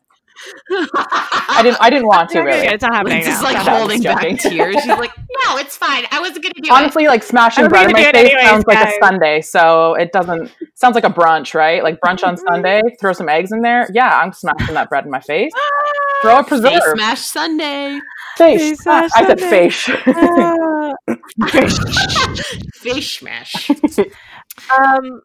[0.70, 2.66] I didn't I didn't want to You're really.
[2.66, 3.22] It's not happening.
[3.24, 3.48] Just now.
[3.48, 4.76] like It's not I'm holding back tears.
[4.76, 5.16] She's like,
[5.46, 6.04] no, it's fine.
[6.10, 6.70] I wasn't gonna do it.
[6.72, 10.54] Honestly, like smashing bread in my face anyways, sounds like a Sunday, so it doesn't
[10.74, 11.82] sounds like a brunch, right?
[11.82, 13.88] Like brunch on Sunday, throw some eggs in there.
[13.92, 15.52] Yeah, I'm smashing that bread in my face.
[16.22, 16.46] Throw a it.
[16.48, 16.82] Face.
[16.94, 18.00] Smash Sunday.
[18.36, 18.60] Face.
[18.60, 19.70] Face smash I said Sunday.
[19.70, 19.90] face.
[20.06, 20.94] Ah.
[22.74, 23.70] Face smash.
[23.70, 25.20] um,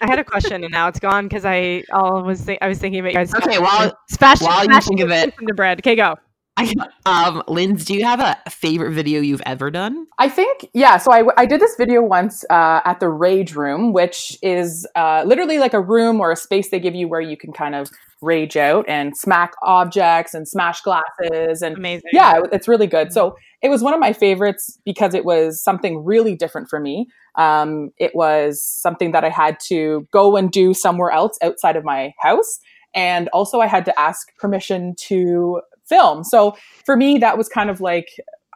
[0.00, 2.78] I had a question and now it's gone because I all was think- I was
[2.78, 3.34] thinking about you guys.
[3.34, 5.80] Okay, while- smash, while you smashing think of it- into bread.
[5.80, 6.16] Okay, go.
[6.56, 6.74] I,
[7.06, 10.06] um, Linz, do you have a favorite video you've ever done?
[10.18, 10.98] I think, yeah.
[10.98, 15.22] So I, I did this video once uh, at the Rage Room, which is uh,
[15.24, 17.88] literally like a room or a space they give you where you can kind of
[18.20, 22.10] rage out and smack objects and smash glasses and Amazing.
[22.12, 23.10] yeah, it's really good.
[23.12, 27.06] So it was one of my favorites because it was something really different for me.
[27.36, 31.84] Um, it was something that I had to go and do somewhere else outside of
[31.84, 32.58] my house.
[32.94, 36.24] And also, I had to ask permission to film.
[36.24, 38.08] So for me, that was kind of like,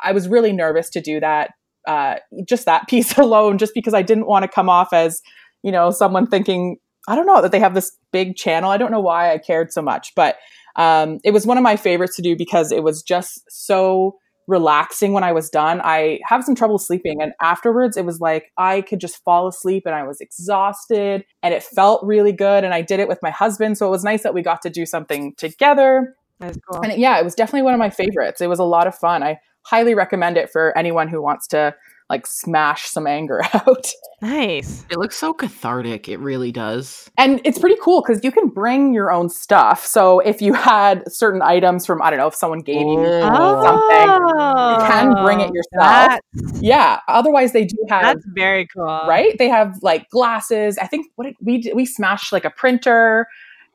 [0.03, 1.51] I was really nervous to do that.
[1.87, 2.17] Uh,
[2.49, 5.23] just that piece alone, just because I didn't want to come off as,
[5.63, 8.71] you know, someone thinking, I don't know, that they have this big channel.
[8.71, 10.37] I don't know why I cared so much, but
[10.77, 14.17] um, it was one of my favorites to do because it was just so
[14.47, 15.81] relaxing when I was done.
[15.83, 19.85] I have some trouble sleeping, and afterwards, it was like I could just fall asleep
[19.87, 22.65] and I was exhausted, and it felt really good.
[22.65, 24.71] And I did it with my husband, so it was nice that we got to
[24.71, 26.15] do something together.
[26.41, 26.83] That's cool.
[26.83, 28.41] And yeah, it was definitely one of my favorites.
[28.41, 29.23] It was a lot of fun.
[29.23, 31.75] I highly recommend it for anyone who wants to
[32.11, 33.87] like smash some anger out.
[34.21, 34.85] Nice.
[34.91, 36.09] It looks so cathartic.
[36.09, 37.11] It really does.
[37.19, 39.85] And it's pretty cool because you can bring your own stuff.
[39.85, 43.63] So if you had certain items from, I don't know, if someone gave you, Oh.
[43.65, 45.73] something, you can bring it yourself.
[45.81, 46.21] That-
[46.61, 47.01] yeah.
[47.09, 48.85] Otherwise, they do have, that's very cool.
[49.07, 49.37] right?
[49.39, 50.79] They have like glasses.
[50.79, 53.27] I think what did, we did, we smashed like a printer,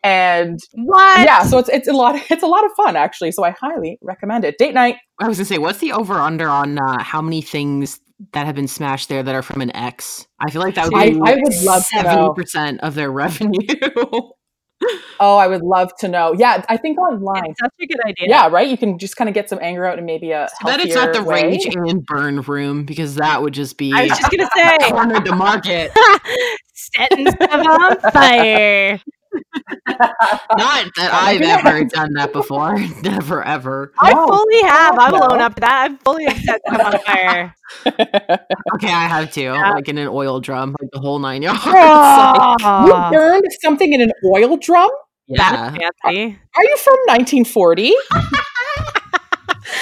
[0.01, 1.19] and What?
[1.25, 3.33] yeah, so it's it's a lot it's a lot of fun actually.
[3.33, 4.57] So I highly recommend it.
[4.57, 4.95] Date night.
[5.19, 7.99] I was gonna say, what's the over under on uh, how many things
[8.33, 10.27] that have been smashed there that are from an X?
[10.39, 12.01] I feel like that would I- be I would love to know.
[12.09, 13.57] seventy percent of their revenue.
[15.19, 16.33] Oh, I would love to know.
[16.37, 17.43] Yeah, I think online.
[17.49, 18.27] It's such a good idea.
[18.29, 18.65] Yeah, right.
[18.67, 21.11] You can just kind of get some anger out and maybe a but it's not
[21.13, 21.43] the way.
[21.43, 25.25] rage and burn room because that would just be I was just gonna say, cornered
[25.25, 25.91] the market.
[26.73, 29.01] setting stuff on fire.
[29.33, 32.77] Not that I've ever done that before.
[33.03, 33.91] Never ever.
[33.99, 34.27] I No.
[34.27, 34.97] fully have.
[34.99, 35.27] I'll No.
[35.35, 35.91] own up to that.
[35.91, 37.55] I've fully set stuff on fire.
[38.75, 39.41] Okay, I have too.
[39.41, 39.71] Yeah.
[39.71, 41.63] Like in an oil drum, like the whole nine yards.
[41.65, 44.89] You Oh, burned something in an oil drum?
[45.27, 45.71] yeah.
[45.71, 46.39] that's fancy.
[46.55, 47.93] Are you from 1940?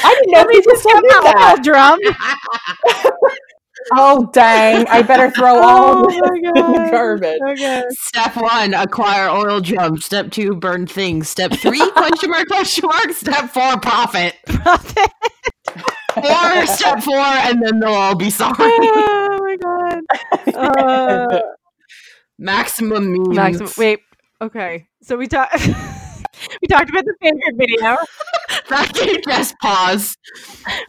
[0.03, 1.55] I didn't know Let me people just still get that.
[1.57, 1.99] oil drum.
[3.93, 4.87] Oh dang!
[4.87, 7.39] I better throw all Oh of this my in the garbage.
[7.49, 7.83] Okay.
[7.91, 9.97] Step one, acquire oil drum.
[9.97, 11.29] Step two, burn things.
[11.29, 13.11] Step three, question mark, question mark.
[13.11, 14.35] Step four, profit.
[16.17, 18.55] Or step four, and then they'll all be sorry.
[18.59, 19.99] oh my god.
[20.55, 21.41] Uh,
[22.39, 23.35] Maximum means.
[23.35, 23.71] Maximum.
[23.77, 23.99] Wait.
[24.41, 24.87] Okay.
[25.01, 25.55] So we talked.
[26.61, 27.97] We talked about the favorite video.
[28.69, 30.15] That just pause.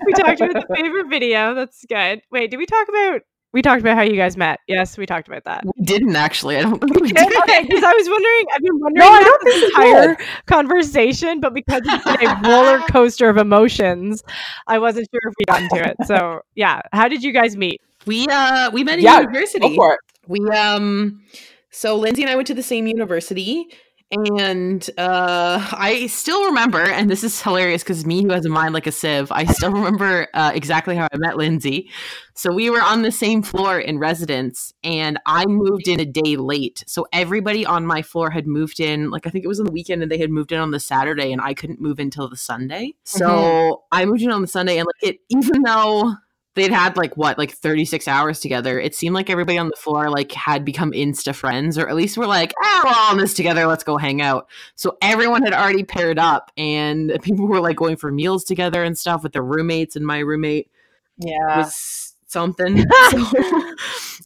[0.04, 1.54] We talked about the favorite video.
[1.54, 2.20] That's good.
[2.30, 2.50] Wait.
[2.50, 3.22] Did we talk about?
[3.52, 4.60] We talked about how you guys met.
[4.68, 5.64] Yes, we talked about that.
[5.64, 6.56] We didn't actually.
[6.56, 7.28] I don't think we Okay, did.
[7.42, 11.54] okay, because I was wondering, I've been wondering No, I don't this entire conversation, but
[11.54, 14.22] because it's a roller coaster of emotions,
[14.66, 15.98] I wasn't sure if we got into it.
[16.02, 17.80] So yeah, how did you guys meet?
[18.06, 19.60] We uh we met in Yeah, university.
[19.60, 20.00] Go for it.
[20.26, 21.22] We um
[21.70, 23.66] so Lindsay and I went to the same university
[24.10, 28.72] and uh I still remember and this is hilarious cuz me who has a mind
[28.72, 31.90] like a sieve, I still remember uh, exactly how I met Lindsay.
[32.34, 36.36] So we were on the same floor in residence and I moved in a day
[36.36, 36.84] late.
[36.86, 39.72] So everybody on my floor had moved in like I think it was on the
[39.72, 42.28] weekend and they had moved in on the Saturday and I couldn't move in until
[42.28, 42.94] the Sunday.
[43.04, 46.14] So I moved in on the Sunday and like it even though
[46.58, 50.10] they'd had like what like 36 hours together it seemed like everybody on the floor
[50.10, 53.34] like had become insta friends or at least we're like ah we're all in this
[53.34, 57.76] together let's go hang out so everyone had already paired up and people were like
[57.76, 60.70] going for meals together and stuff with their roommates and my roommate
[61.18, 61.58] Yeah.
[61.58, 62.76] was something
[63.10, 63.18] So,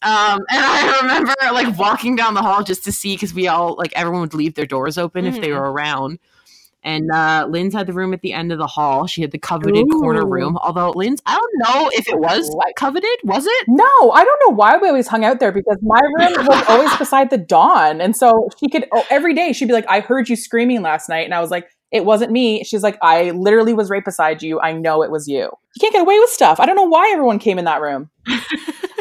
[0.03, 3.77] um and i remember like walking down the hall just to see because we all
[3.77, 5.61] like everyone would leave their doors open if they Mhm.
[5.61, 6.19] were around
[6.83, 9.07] and uh Linz had the room at the end of the hall.
[9.07, 10.57] She had the coveted corner room.
[10.59, 13.09] Although Linz, I don't know if it was Like- coveted.
[13.25, 13.65] Was it?
[13.69, 16.95] No, I don't know why we always hung out there because my room was always
[16.97, 18.01] beside the don.
[18.01, 21.09] And so she could, oh, every day she'd be like, I heard you screaming last
[21.09, 21.25] night.
[21.25, 22.65] And I was like, it wasn't me.
[22.65, 24.59] She's like, I literally was right beside you.
[24.61, 25.41] I know it was you.
[25.43, 26.59] You can't get away with stuff.
[26.59, 28.09] I don't know why everyone came in that room.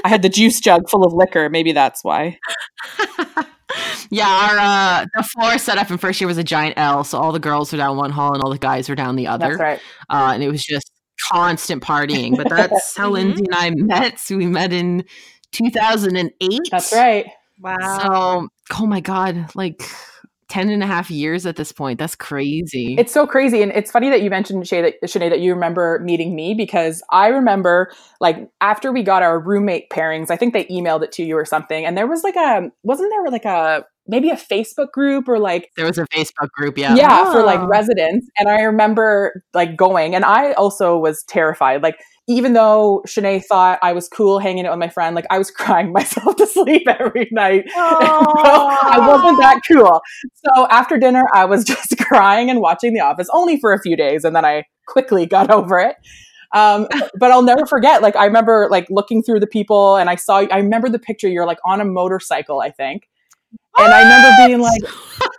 [0.04, 1.50] I had the juice jug full of liquor.
[1.50, 2.38] Maybe that's why.
[4.12, 7.18] yeah, our uh, the floor set up in first year was a giant L, so
[7.18, 9.58] all the girls were down one hall and all the guys were down the other.
[9.58, 9.80] That's right.
[10.10, 10.92] uh, and it was just
[11.32, 12.36] constant partying.
[12.36, 13.12] But that's how.
[13.12, 14.20] Lindsay and I met.
[14.20, 15.06] So we met in
[15.54, 16.60] 2008.
[16.70, 17.26] That's right.
[17.62, 17.78] Wow.
[17.80, 18.48] So,
[18.80, 19.82] oh my God, like
[20.52, 21.98] 10 and a half years at this point.
[21.98, 22.96] That's crazy.
[22.98, 23.62] It's so crazy.
[23.62, 27.02] And it's funny that you mentioned, Shay, that, Shanae, that you remember meeting me because
[27.10, 27.90] I remember,
[28.20, 31.46] like, after we got our roommate pairings, I think they emailed it to you or
[31.46, 31.86] something.
[31.86, 35.70] And there was like a, wasn't there like a, maybe a Facebook group or like,
[35.78, 36.78] there was a Facebook group.
[36.78, 36.96] Yeah.
[36.96, 37.68] yeah, for like Oh.
[37.68, 38.28] residents.
[38.38, 41.82] And I remember like going, and I also was terrified.
[41.84, 41.98] Like,
[42.28, 45.52] even though Shanae thought I was cool hanging out with my friend, like I was
[45.60, 47.66] crying myself to sleep every night.
[47.76, 50.02] I wasn't that cool.
[50.46, 53.96] So after dinner, I was just crying and watching The Office only for a few
[53.96, 55.96] days, and then I quickly got over it.
[56.54, 56.88] Um,
[57.18, 58.02] but I'll never forget.
[58.02, 60.40] Like I remember like looking through the people, and I saw.
[60.52, 61.28] I remember the picture.
[61.30, 63.08] You're like on a motorcycle, I think.
[63.78, 64.82] And I remember being like,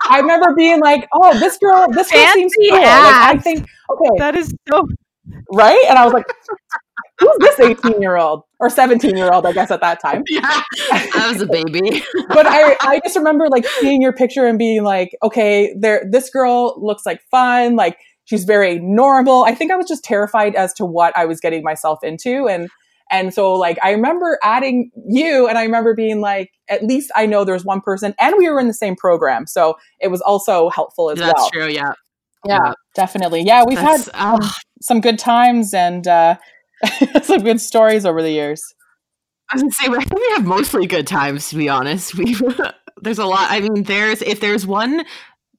[0.09, 2.79] I remember being like, oh, this girl, this girl seems Fancy cool.
[2.79, 4.87] Like, I think, okay, that is so
[5.53, 5.85] right?
[5.89, 6.25] And I was like,
[7.19, 10.25] who's this 18 year old or 17 year old, I guess, at that time?
[10.31, 10.63] Yeah.
[11.15, 12.03] I was a baby.
[12.29, 16.31] but I, I just remember like seeing your picture and being like, okay, there, this
[16.31, 17.77] girl looks like fun.
[17.77, 19.45] Like she's very normal.
[19.45, 22.49] I think I was just terrified as to what I was getting myself into.
[22.49, 22.69] And,
[23.13, 27.27] and so like, I remember adding you and I remember being like, at least I
[27.27, 29.47] know there's one person and we were in the same program.
[29.47, 31.45] So it was also helpful as That's well.
[31.45, 31.69] That's true.
[31.69, 31.93] Yeah.
[32.45, 33.43] Yeah, definitely.
[33.43, 33.65] Yeah.
[33.65, 34.51] We've That's, had oh, um,
[34.81, 36.37] some good times and, uh,
[37.23, 38.75] some good stories over the years.
[39.53, 41.51] I would say, I think we have mostly good times.
[41.51, 42.37] To be honest, we
[43.01, 43.51] there's a lot.
[43.51, 45.05] I mean, there's if there's one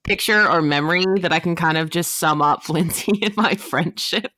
[0.04, 4.32] picture or memory that I can kind of just sum up Lindsay and my friendship,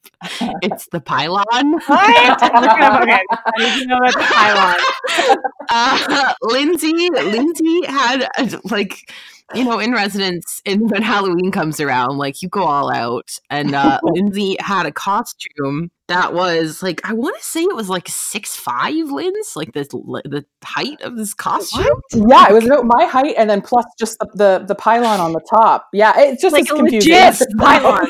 [0.61, 1.45] it's the pylon.
[1.87, 2.43] What?
[2.43, 3.19] okay, okay.
[3.31, 5.37] I need to know pylon.
[5.69, 9.11] uh, Lindsay, Lindsay had uh, like,
[9.53, 13.75] you know, in residence, and when Halloween comes around, like you go all out, and
[13.75, 18.07] uh, Lindsay had a costume that was like, I want to say it was like
[18.07, 19.83] six five, Linz, like the
[20.25, 21.85] the height of this costume.
[22.13, 25.33] Yeah, it was about my height, and then plus just the the, the pylon on
[25.33, 25.89] the top.
[25.93, 27.11] Yeah, it's just Like a confusing.
[27.11, 28.07] legit as- pylon.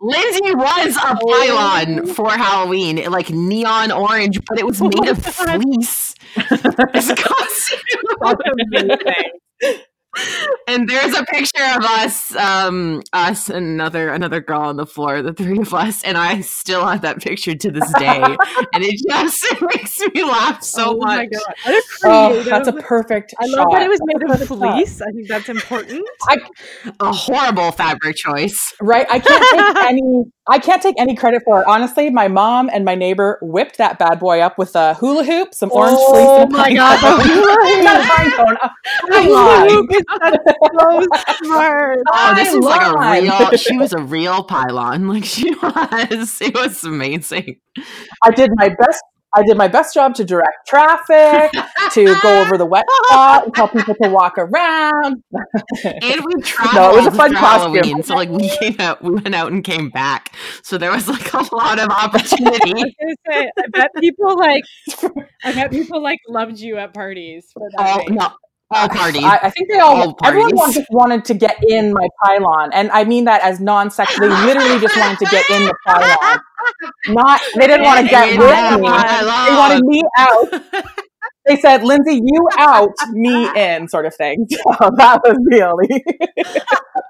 [0.00, 6.14] Lindsay was a pylon for Halloween, like neon orange, but it was made of fleece.
[6.92, 7.80] This costume.
[10.16, 10.48] That's amazing.
[10.68, 15.22] and there's a picture of us um us and another another girl on the floor
[15.22, 18.20] the three of us and i still have that picture to this day
[18.74, 21.42] and it just it makes me laugh so oh much my god.
[21.64, 23.34] What a Oh, that's a perfect.
[23.40, 25.00] I love that it was made That's of a perfect fleece.
[25.02, 26.04] I think that's important.
[27.00, 30.24] a horrible fabric choice Right, I can't take any.
[30.48, 31.66] I can't take any credit for it.
[31.66, 35.52] Honestly, my mom and my neighbor whipped that bad boy up with a hula hoop,
[35.52, 37.84] some orange fleece, Oh and a my God, the hula hoop.
[37.84, 38.70] Not a pine cone, a
[39.10, 39.88] pylon.
[40.20, 41.98] That's so smart.
[42.12, 46.54] oh this was like a real she was a real pylon like she was it
[46.54, 47.58] was amazing
[48.22, 49.02] I did my best.
[49.36, 51.52] I did my best job to direct traffic,
[51.92, 55.22] to go over the wet spot, and tell people to walk around.
[55.84, 57.74] and we traveled No, it was a fun costume.
[57.74, 60.34] Halloween, so like we came out, we went out and came back.
[60.62, 62.72] So there was like a lot of I opportunity.
[62.74, 64.64] was say, I bet people like,
[65.44, 67.86] I bet people like loved you at parties for that.
[67.86, 68.10] all night.
[68.10, 68.30] no,
[68.70, 69.24] all uh, parties.
[69.24, 72.90] I, I think they all, All everyone just wanted to get in my pylon, and
[72.90, 74.18] I mean that as non-sex.
[74.18, 76.40] They literally just wanted to get in the pylon.
[77.08, 78.48] Not, they didn't want to get In with
[78.80, 78.88] me.
[78.88, 79.46] pylon.
[79.46, 80.62] They wanted me out.
[81.46, 84.46] They said, "Lindsay, you out, me in," sort of thing.
[84.50, 86.04] So that was the only.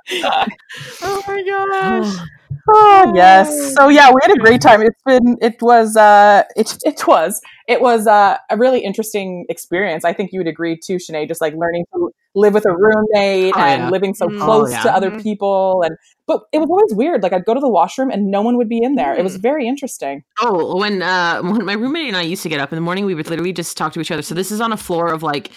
[1.02, 2.16] Oh my gosh.
[2.68, 3.74] Oh yes.
[3.74, 4.82] So yeah, we had a great time.
[4.82, 10.04] It's been it was uh it it was it was uh, a really interesting experience.
[10.04, 13.54] I think you would agree too, Sinead, just like learning to live with a roommate
[13.56, 13.90] Oh, and yeah.
[13.90, 14.38] living so Mm.
[14.40, 14.94] close Oh, to yeah.
[14.96, 15.22] other Mhm.
[15.22, 15.96] people and
[16.26, 17.22] but it was always weird.
[17.22, 19.14] Like I'd go to the washroom and no one would be in there.
[19.14, 19.42] It was Mm.
[19.42, 20.22] very interesting.
[20.40, 23.04] Oh, when uh when my roommate and I used to get up in the morning,
[23.06, 24.22] we would literally just talk to each other.
[24.22, 25.50] So this is on a floor of like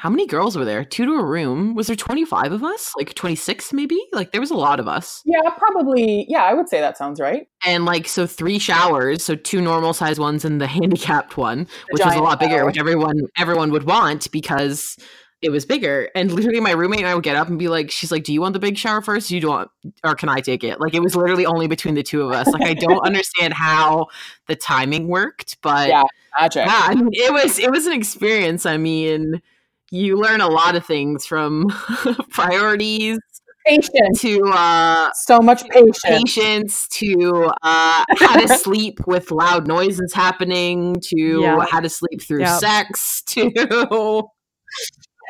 [0.00, 0.82] how many girls were there?
[0.82, 1.74] Two to a room.
[1.74, 2.90] Was there 25 of us?
[2.96, 4.00] Like 26 maybe?
[4.12, 5.20] Like there was a lot of us.
[5.26, 6.24] Yeah, probably.
[6.26, 7.46] Yeah, I would say that sounds right.
[7.66, 12.02] And like so three showers, so two normal size ones and the handicapped one, which
[12.02, 12.66] was a lot bigger, shower.
[12.66, 14.96] which everyone everyone would want because
[15.42, 16.08] it was bigger.
[16.14, 18.32] And literally my roommate and I would get up and be like, she's like, Do
[18.32, 19.30] you want the big shower first?
[19.30, 19.70] You Do you want
[20.02, 20.80] or can I take it?
[20.80, 22.46] Like it was literally only between the two of us.
[22.46, 24.06] Like I don't understand how
[24.46, 26.04] the timing worked, but Yeah,
[26.40, 26.64] Magic.
[26.64, 28.64] yeah, I mean, it was it was an experience.
[28.64, 29.42] I mean,
[29.90, 31.66] you learn a lot of things from
[32.30, 33.18] priorities
[33.66, 34.20] Patience.
[34.22, 36.00] to uh, So much patience.
[36.02, 41.64] patience to uh, how to sleep with loud noises happening to Yeah.
[41.68, 42.58] how to sleep through Yeah.
[42.58, 44.24] sex to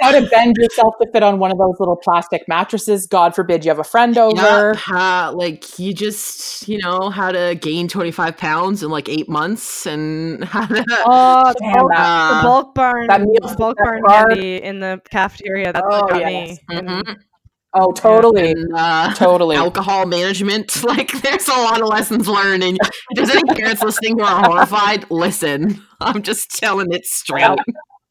[0.01, 3.07] how to bend yourself to fit on one of those little plastic mattresses.
[3.07, 4.37] God forbid you have a friend over.
[4.37, 9.29] Yeah, how, like you just, you know, how to gain 25 pounds in like eight
[9.29, 10.85] months and how to.
[11.07, 14.63] Oh, the Damn, bulk, that- the bulk barn, that meal the bulk that barn candy
[14.63, 15.73] in the cafeteria.
[15.73, 16.59] That's Oh, what yes.
[16.69, 16.77] me.
[16.77, 17.17] And Mhm.
[17.73, 18.51] Oh, totally.
[18.51, 19.55] And, uh, Totally.
[19.55, 20.83] alcohol management.
[20.85, 22.65] Like, there's a lot of lessons learned.
[22.65, 25.81] And if there's any parents listening who are horrified, listen.
[26.01, 27.47] I'm just telling it straight.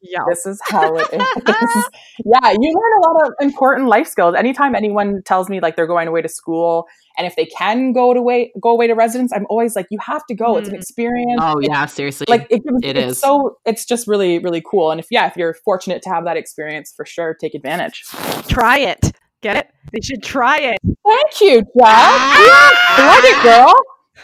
[0.02, 0.10] Yep.
[0.12, 0.24] Yeah.
[0.28, 1.20] This is how it is.
[2.24, 4.34] yeah, you learn a lot of important life skills.
[4.34, 6.86] Anytime anyone tells me like they're going away to school,
[7.18, 9.98] and if they can go to way go away to residence, I'm always like, you
[10.00, 10.56] have to go.
[10.56, 10.78] It's an Mm.
[10.78, 11.40] experience.
[11.42, 12.26] Oh, yeah, seriously.
[12.28, 13.18] like it, It it's is.
[13.18, 16.36] so it's just really really cool and if yeah if you're fortunate to have that
[16.36, 18.02] experience for sure take advantage
[18.48, 19.12] Try it.
[19.42, 19.70] Get it?
[19.92, 20.78] They should try it.
[21.06, 23.74] thank you Jack love it girl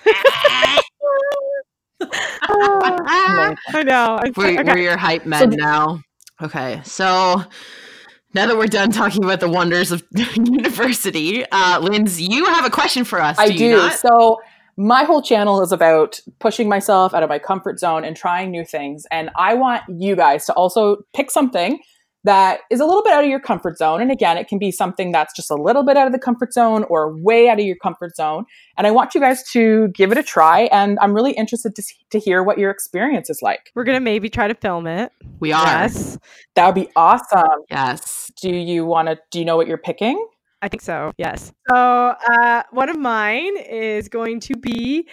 [0.06, 0.82] Amazing.
[2.42, 4.20] I know.
[4.36, 4.62] We're, okay.
[4.64, 6.00] we're your hype men now.
[6.42, 7.42] Okay, so
[8.34, 10.04] now that we're done talking about the wonders of
[10.36, 13.38] university, uh, Linz, you have a question for us.
[13.38, 13.58] I do.
[13.58, 13.64] do.
[13.64, 13.94] you not?
[13.94, 14.38] So
[14.76, 18.64] my whole channel is about pushing myself out of my comfort zone and trying new
[18.64, 19.06] things.
[19.10, 21.78] And I want you guys to also pick something
[22.26, 24.02] that is a little bit out of your comfort zone.
[24.02, 26.52] And again, it can be something that's just a little bit out of the comfort
[26.52, 28.44] zone or way out of your comfort zone.
[28.76, 30.62] And I want you guys to give it a try.
[30.72, 33.70] And I'm really interested to, see, to hear what your experience is like.
[33.74, 35.12] We're gonna maybe try to film it.
[35.40, 35.64] We are.
[35.64, 36.18] Yes,
[36.54, 37.62] That would be awesome.
[37.70, 38.30] Yes.
[38.40, 40.26] Do you want to, do you know what you're picking?
[40.62, 41.12] I think so.
[41.18, 41.52] Yes.
[41.70, 45.06] So uh, one of mine is going to be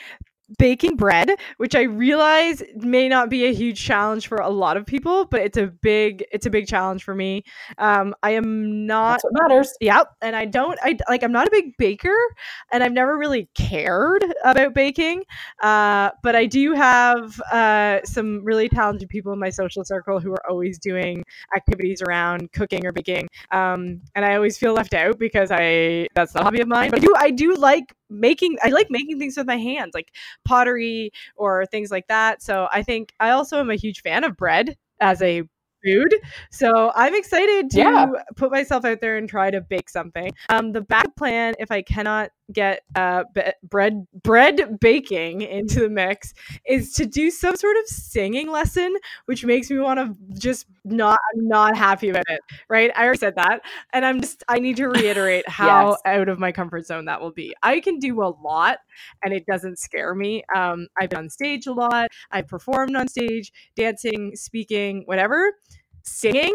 [0.58, 4.86] baking bread, which I realize may not be a huge challenge for a lot of
[4.86, 7.44] people, but it's a big it's a big challenge for me.
[7.78, 9.74] Um, I am not That's what matters.
[9.82, 10.08] Yep.
[10.22, 12.16] And I don't I like I'm not a big baker
[12.72, 15.24] and I've never really cared about baking.
[15.62, 20.32] Uh, but I do have uh, some really talented people in my social circle who
[20.34, 21.24] are always doing
[21.56, 23.28] activities around cooking or baking.
[23.52, 26.92] Um, and I always feel left out because I that's not a hobby of mine.
[26.92, 30.12] But I do I do like making I like making things with my hands, like
[30.46, 32.42] pottery or things like that.
[32.42, 35.44] So I think I also am a huge fan of bread as a
[35.84, 36.16] food.
[36.52, 38.06] So I'm excited to Yeah.
[38.38, 40.32] put myself out there and try to bake something.
[40.50, 45.90] Um, the back plan, if I cannot get uh, be- bread bread baking into the
[45.90, 46.34] mix,
[46.68, 51.20] is to do some sort of singing lesson, which makes me want to just not
[51.36, 52.40] I'm not happy about it.
[52.70, 52.92] Right?
[52.96, 53.62] I already said that,
[53.94, 56.00] and I'm just I need to reiterate how Yes.
[56.06, 57.54] out of my comfort zone that will be.
[57.64, 58.80] I can do a lot,
[59.24, 60.44] and it doesn't scare me.
[60.56, 62.08] Um, I've been on stage a lot.
[62.32, 65.54] I've performed on stage, dancing, speaking, whatever.
[66.04, 66.54] Singing,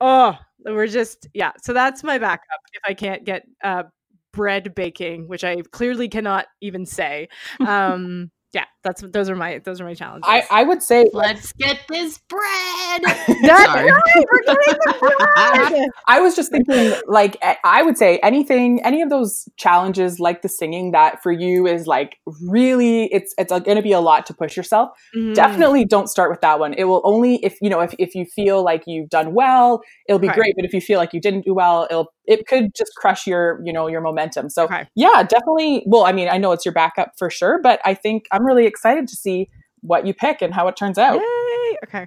[0.00, 1.52] oh, we're just yeah.
[1.62, 3.84] So that's my backup if I can't get uh,
[4.32, 7.28] bread baking, which I clearly cannot even say.
[7.66, 10.26] Um, yeah, that's those are my those are my challenges.
[10.26, 13.02] I, I would say Let's get this bread.
[13.42, 13.90] That's Sorry.
[13.90, 15.90] right, we're getting the bread.
[16.08, 20.48] I was just thinking, like, I would say anything, any of those challenges, like the
[20.48, 24.34] singing, that for you is like really, it's it's going to be a lot to
[24.34, 24.90] push yourself.
[25.16, 25.34] Mhm.
[25.34, 26.74] Definitely don't start with that one.
[26.74, 30.18] It will only if you know if if you feel like you've done well, it'll
[30.18, 30.36] be Okay.
[30.36, 30.54] great.
[30.56, 33.60] But if you feel like you didn't do well, it'll it could just crush your
[33.64, 34.50] you know your momentum.
[34.50, 34.86] So Okay.
[34.94, 35.82] yeah, definitely.
[35.86, 38.66] Well, I mean, I know it's your backup for sure, but I think I'm really
[38.70, 39.50] excited to see
[39.82, 41.14] what you pick and how it turns out.
[41.14, 41.76] Yay!
[41.84, 42.06] Okay,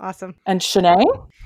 [0.00, 0.34] awesome.
[0.46, 1.04] And Shanae,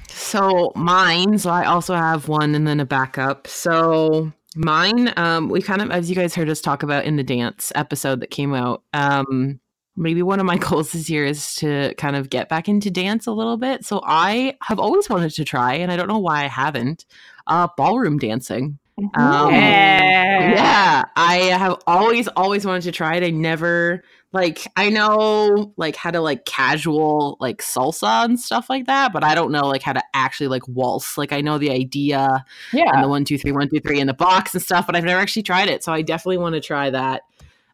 [0.08, 3.46] So mine, so I also have one and then a backup.
[3.46, 7.22] So mine, um, we kind of, as you guys heard us talk about in the
[7.22, 9.60] dance episode that came out, um,
[9.96, 13.26] maybe one of my goals this year is to kind of get back into dance
[13.26, 13.84] a little bit.
[13.84, 17.06] So I have always wanted to try, and I don't know why I haven't,
[17.46, 18.78] uh, ballroom dancing.
[18.98, 20.50] Um, Yeah.
[20.54, 23.24] yeah, I have always, always wanted to try it.
[23.24, 24.02] I never
[24.34, 29.22] like I know like how to like casual like salsa and stuff like that, but
[29.24, 31.18] I don't know like how to actually like waltz.
[31.18, 34.06] Like I know the idea yeah, and the one, two, three, one, two, three in
[34.06, 35.84] the box and stuff, but I've never actually tried it.
[35.84, 37.22] So I definitely want to try that.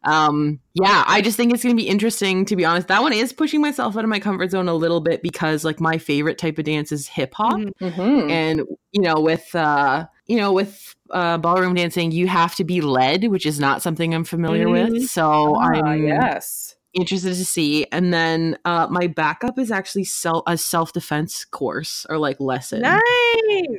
[0.03, 2.87] Um, yeah, I just think it's gonna be interesting to be honest.
[2.87, 5.79] That one is pushing myself out of my comfort zone a little bit because like
[5.81, 7.73] my favorite type of dance is hip hop Mhm.
[7.81, 8.31] Mhm.
[8.31, 8.61] and
[8.93, 13.25] you know with uh you know with uh ballroom dancing you have to be led
[13.25, 14.91] which is not something i'm familiar Mhm.
[14.91, 16.75] with so Ah, i'm yes.
[16.93, 22.17] interested to see and then uh my backup is actually self a self-defense course or
[22.17, 23.01] like lesson Nice.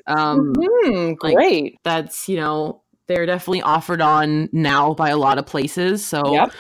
[0.09, 1.79] um Mhm, like- great.
[1.85, 6.53] that's you know they're definitely offered on now by a lot of places so Yep.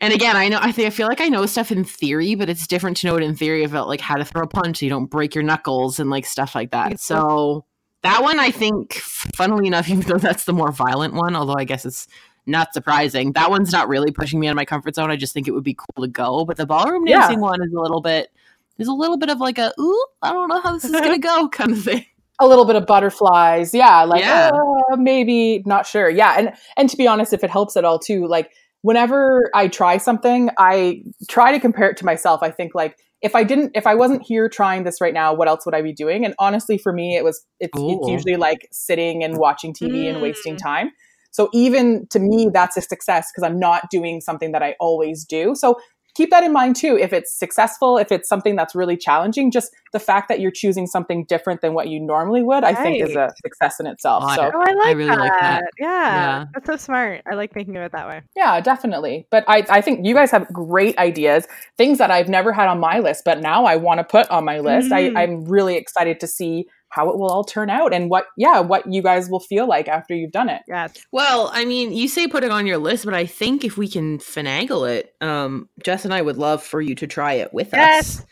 [0.00, 2.48] and again i know i think i feel like i know stuff in theory but
[2.48, 4.86] it's different to know it in theory about like how to throw a punch so
[4.86, 7.64] you don't break your knuckles and like stuff like that so
[8.02, 11.64] that one i think funnily enough even though that's the more violent one although i
[11.64, 12.06] guess it's
[12.46, 15.32] not surprising that one's not really pushing me out of my comfort zone i just
[15.34, 17.20] think it would be cool to go but the ballroom Yeah.
[17.20, 18.30] dancing one is a little bit
[18.76, 21.18] there's a little bit of like a ooh i don't know how this is gonna
[21.32, 22.04] go kind of thing
[22.42, 23.74] a little bit of butterflies.
[23.74, 24.50] Yeah, like Yeah.
[24.54, 26.08] uh, maybe not sure.
[26.08, 28.50] Yeah, and and to be honest, if it helps at all too, like
[28.82, 32.42] whenever I try something, I try to compare it to myself.
[32.42, 35.48] I think like if I didn't, if I wasn't here trying this right now, what
[35.48, 36.24] else would I be doing?
[36.24, 40.20] And honestly, for me, it was it's, it's usually like sitting and watching TV and
[40.20, 40.62] wasting Mm.
[40.62, 40.90] time.
[41.30, 45.24] So even to me, that's a success because I'm not doing something that I always
[45.24, 45.54] do.
[45.54, 45.78] So
[46.14, 46.96] keep that in mind too.
[46.96, 50.86] If it's successful, if it's something that's really challenging, just the fact that you're choosing
[50.86, 54.24] something different than what you normally would, I think is a success in itself.
[54.26, 55.18] Oh, So Oh, I like really that.
[55.18, 55.64] like that.
[55.78, 55.86] Yeah.
[55.88, 56.44] Yeah.
[56.54, 57.22] That's so smart.
[57.30, 58.22] I like thinking of it that way.
[58.36, 59.26] yeah, definitely.
[59.30, 61.46] But I, I think you guys have great ideas,
[61.76, 64.44] things that I've never had on my list, but now I want to put on
[64.44, 64.90] my list.
[64.90, 65.16] Mhm.
[65.16, 68.60] I, I'm really excited to see how it will all turn out and what, yeah,
[68.60, 70.62] what you guys will feel like after you've done it.
[70.68, 71.06] Yes.
[71.12, 73.88] Well, I mean, you say put it on your list, but I think if we
[73.88, 77.70] can finagle it, um, Jess and I would love for you to try it with
[77.72, 78.20] Yes.
[78.20, 78.26] us.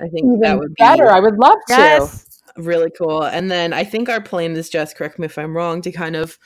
[0.00, 1.10] I think that Even would be better.
[1.10, 2.08] I would love to.
[2.56, 3.24] Really cool.
[3.24, 6.14] And then I think our plan is Jess, correct me if I'm wrong, to kind
[6.14, 6.38] of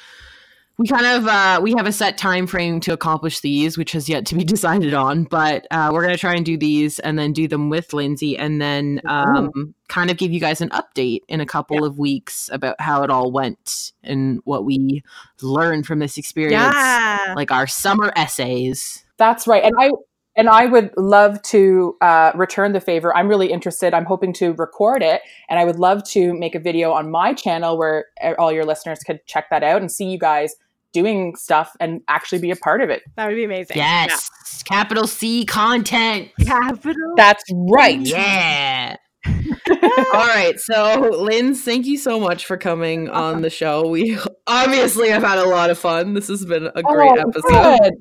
[0.78, 4.08] we kind of uh, we have a set time frame to accomplish these, which has
[4.08, 5.24] yet to be decided on.
[5.24, 8.62] But uh, we're gonna try and do these, and then do them with Lindsay, and
[8.62, 12.80] then um, kind of give you guys an update in a couple of weeks about
[12.80, 15.02] how it all went and what we
[15.42, 17.34] learned from this experience, Yeah.
[17.36, 19.04] like our summer essays.
[19.16, 19.64] That's right.
[19.64, 19.90] And I
[20.36, 23.16] and I would love to uh, return the favor.
[23.16, 23.92] I'm really interested.
[23.92, 27.34] I'm hoping to record it, and I would love to make a video on my
[27.34, 30.54] channel where uh, all your listeners could check that out and see you guys
[30.92, 33.02] doing stuff and actually be a part of it.
[33.16, 33.76] That would be amazing.
[33.76, 34.28] Yes,
[34.64, 36.30] capital C content.
[36.44, 37.14] Capital.
[37.16, 38.00] That's right.
[38.00, 38.96] Yeah.
[39.26, 40.54] All right.
[40.58, 43.86] So, Linz, thank you so much for coming on the show.
[43.88, 46.14] We obviously have had a lot of fun.
[46.14, 47.92] This has been a great Oh, episode.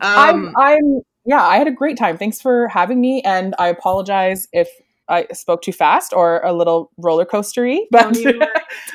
[0.00, 2.18] Um, I'm, I'm yeah, I had a great time.
[2.18, 4.68] Thanks for having me, and I apologize if
[5.08, 8.48] I spoke too fast or a little roller coastery, but, No, you were-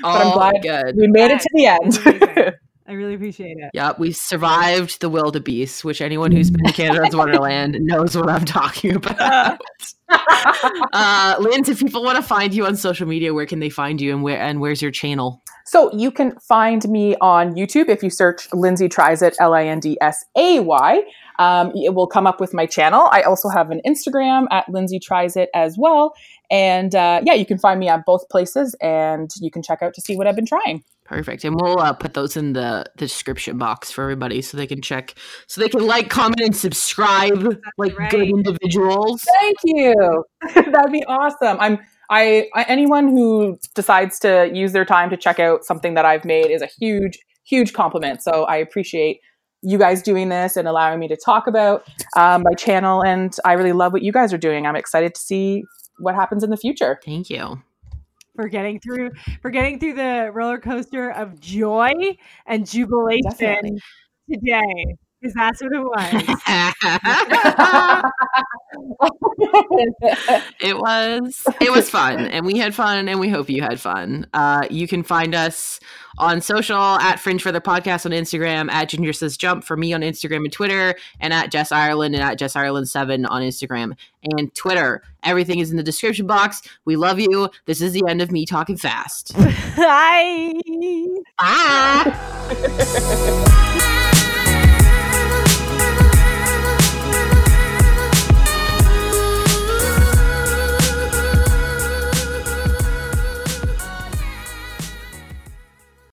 [0.04, 0.96] I'm glad good.
[0.98, 2.38] we made it to the Amazing.
[2.38, 2.56] end.
[2.92, 3.72] I really appreciate it.
[3.74, 8.28] Yeah, we survived the Wilde Beast, which anyone who's been to Canada's Wonderland knows what
[8.28, 9.62] I'm talking about.
[10.10, 14.02] uh, Linz, if people want to find you on social media, where can they find
[14.02, 15.42] you, and where and where's your channel?
[15.66, 19.68] So you can find me on YouTube if you search Lindsay Tries It, L I
[19.68, 21.02] N D S A Y.
[21.39, 23.08] Um, it will come up with my channel.
[23.14, 26.14] I also have an Instagram at Lindsay Tries It as well.
[26.50, 29.94] And uh, yeah, you can find me at both places and you can check out
[29.94, 30.84] to see what I've been trying.
[31.12, 31.43] Perfect.
[31.43, 34.82] And we'll uh, put those in the, the description box for everybody so they can
[34.82, 35.14] check,
[35.45, 39.22] so they can like, comment, and subscribe like good individuals.
[39.41, 40.24] Thank you.
[40.55, 41.57] That'd be awesome.
[41.59, 46.05] I'm I, I anyone who decides to use their time to check out something that
[46.05, 48.24] I've made is a huge huge compliment.
[48.24, 49.20] So I appreciate
[49.62, 51.86] you guys doing this and allowing me to talk about
[52.16, 54.66] um, my channel and I really love what you guys are doing.
[54.66, 55.64] I'm excited to see
[55.99, 57.01] what happens in the future.
[57.03, 57.62] Thank you.
[58.36, 59.12] For getting through,
[59.42, 61.92] for getting through the roller coaster of joy
[62.46, 63.82] and jubilation Definitely.
[64.32, 66.41] today, because that's what it was.
[70.59, 74.26] it was it was fun and we had fun and we hope you had fun
[74.34, 75.80] uh, you can find us
[76.17, 79.93] on social at fringe for the podcast on instagram at ginger says jump for me
[79.93, 83.95] on instagram and twitter and at jess ireland and at jess ireland 7 on instagram
[84.24, 88.22] and twitter everything is in the description box we love you this is the end
[88.22, 89.36] of me talking fast
[89.78, 90.53] Bye.
[91.39, 93.78] Bye.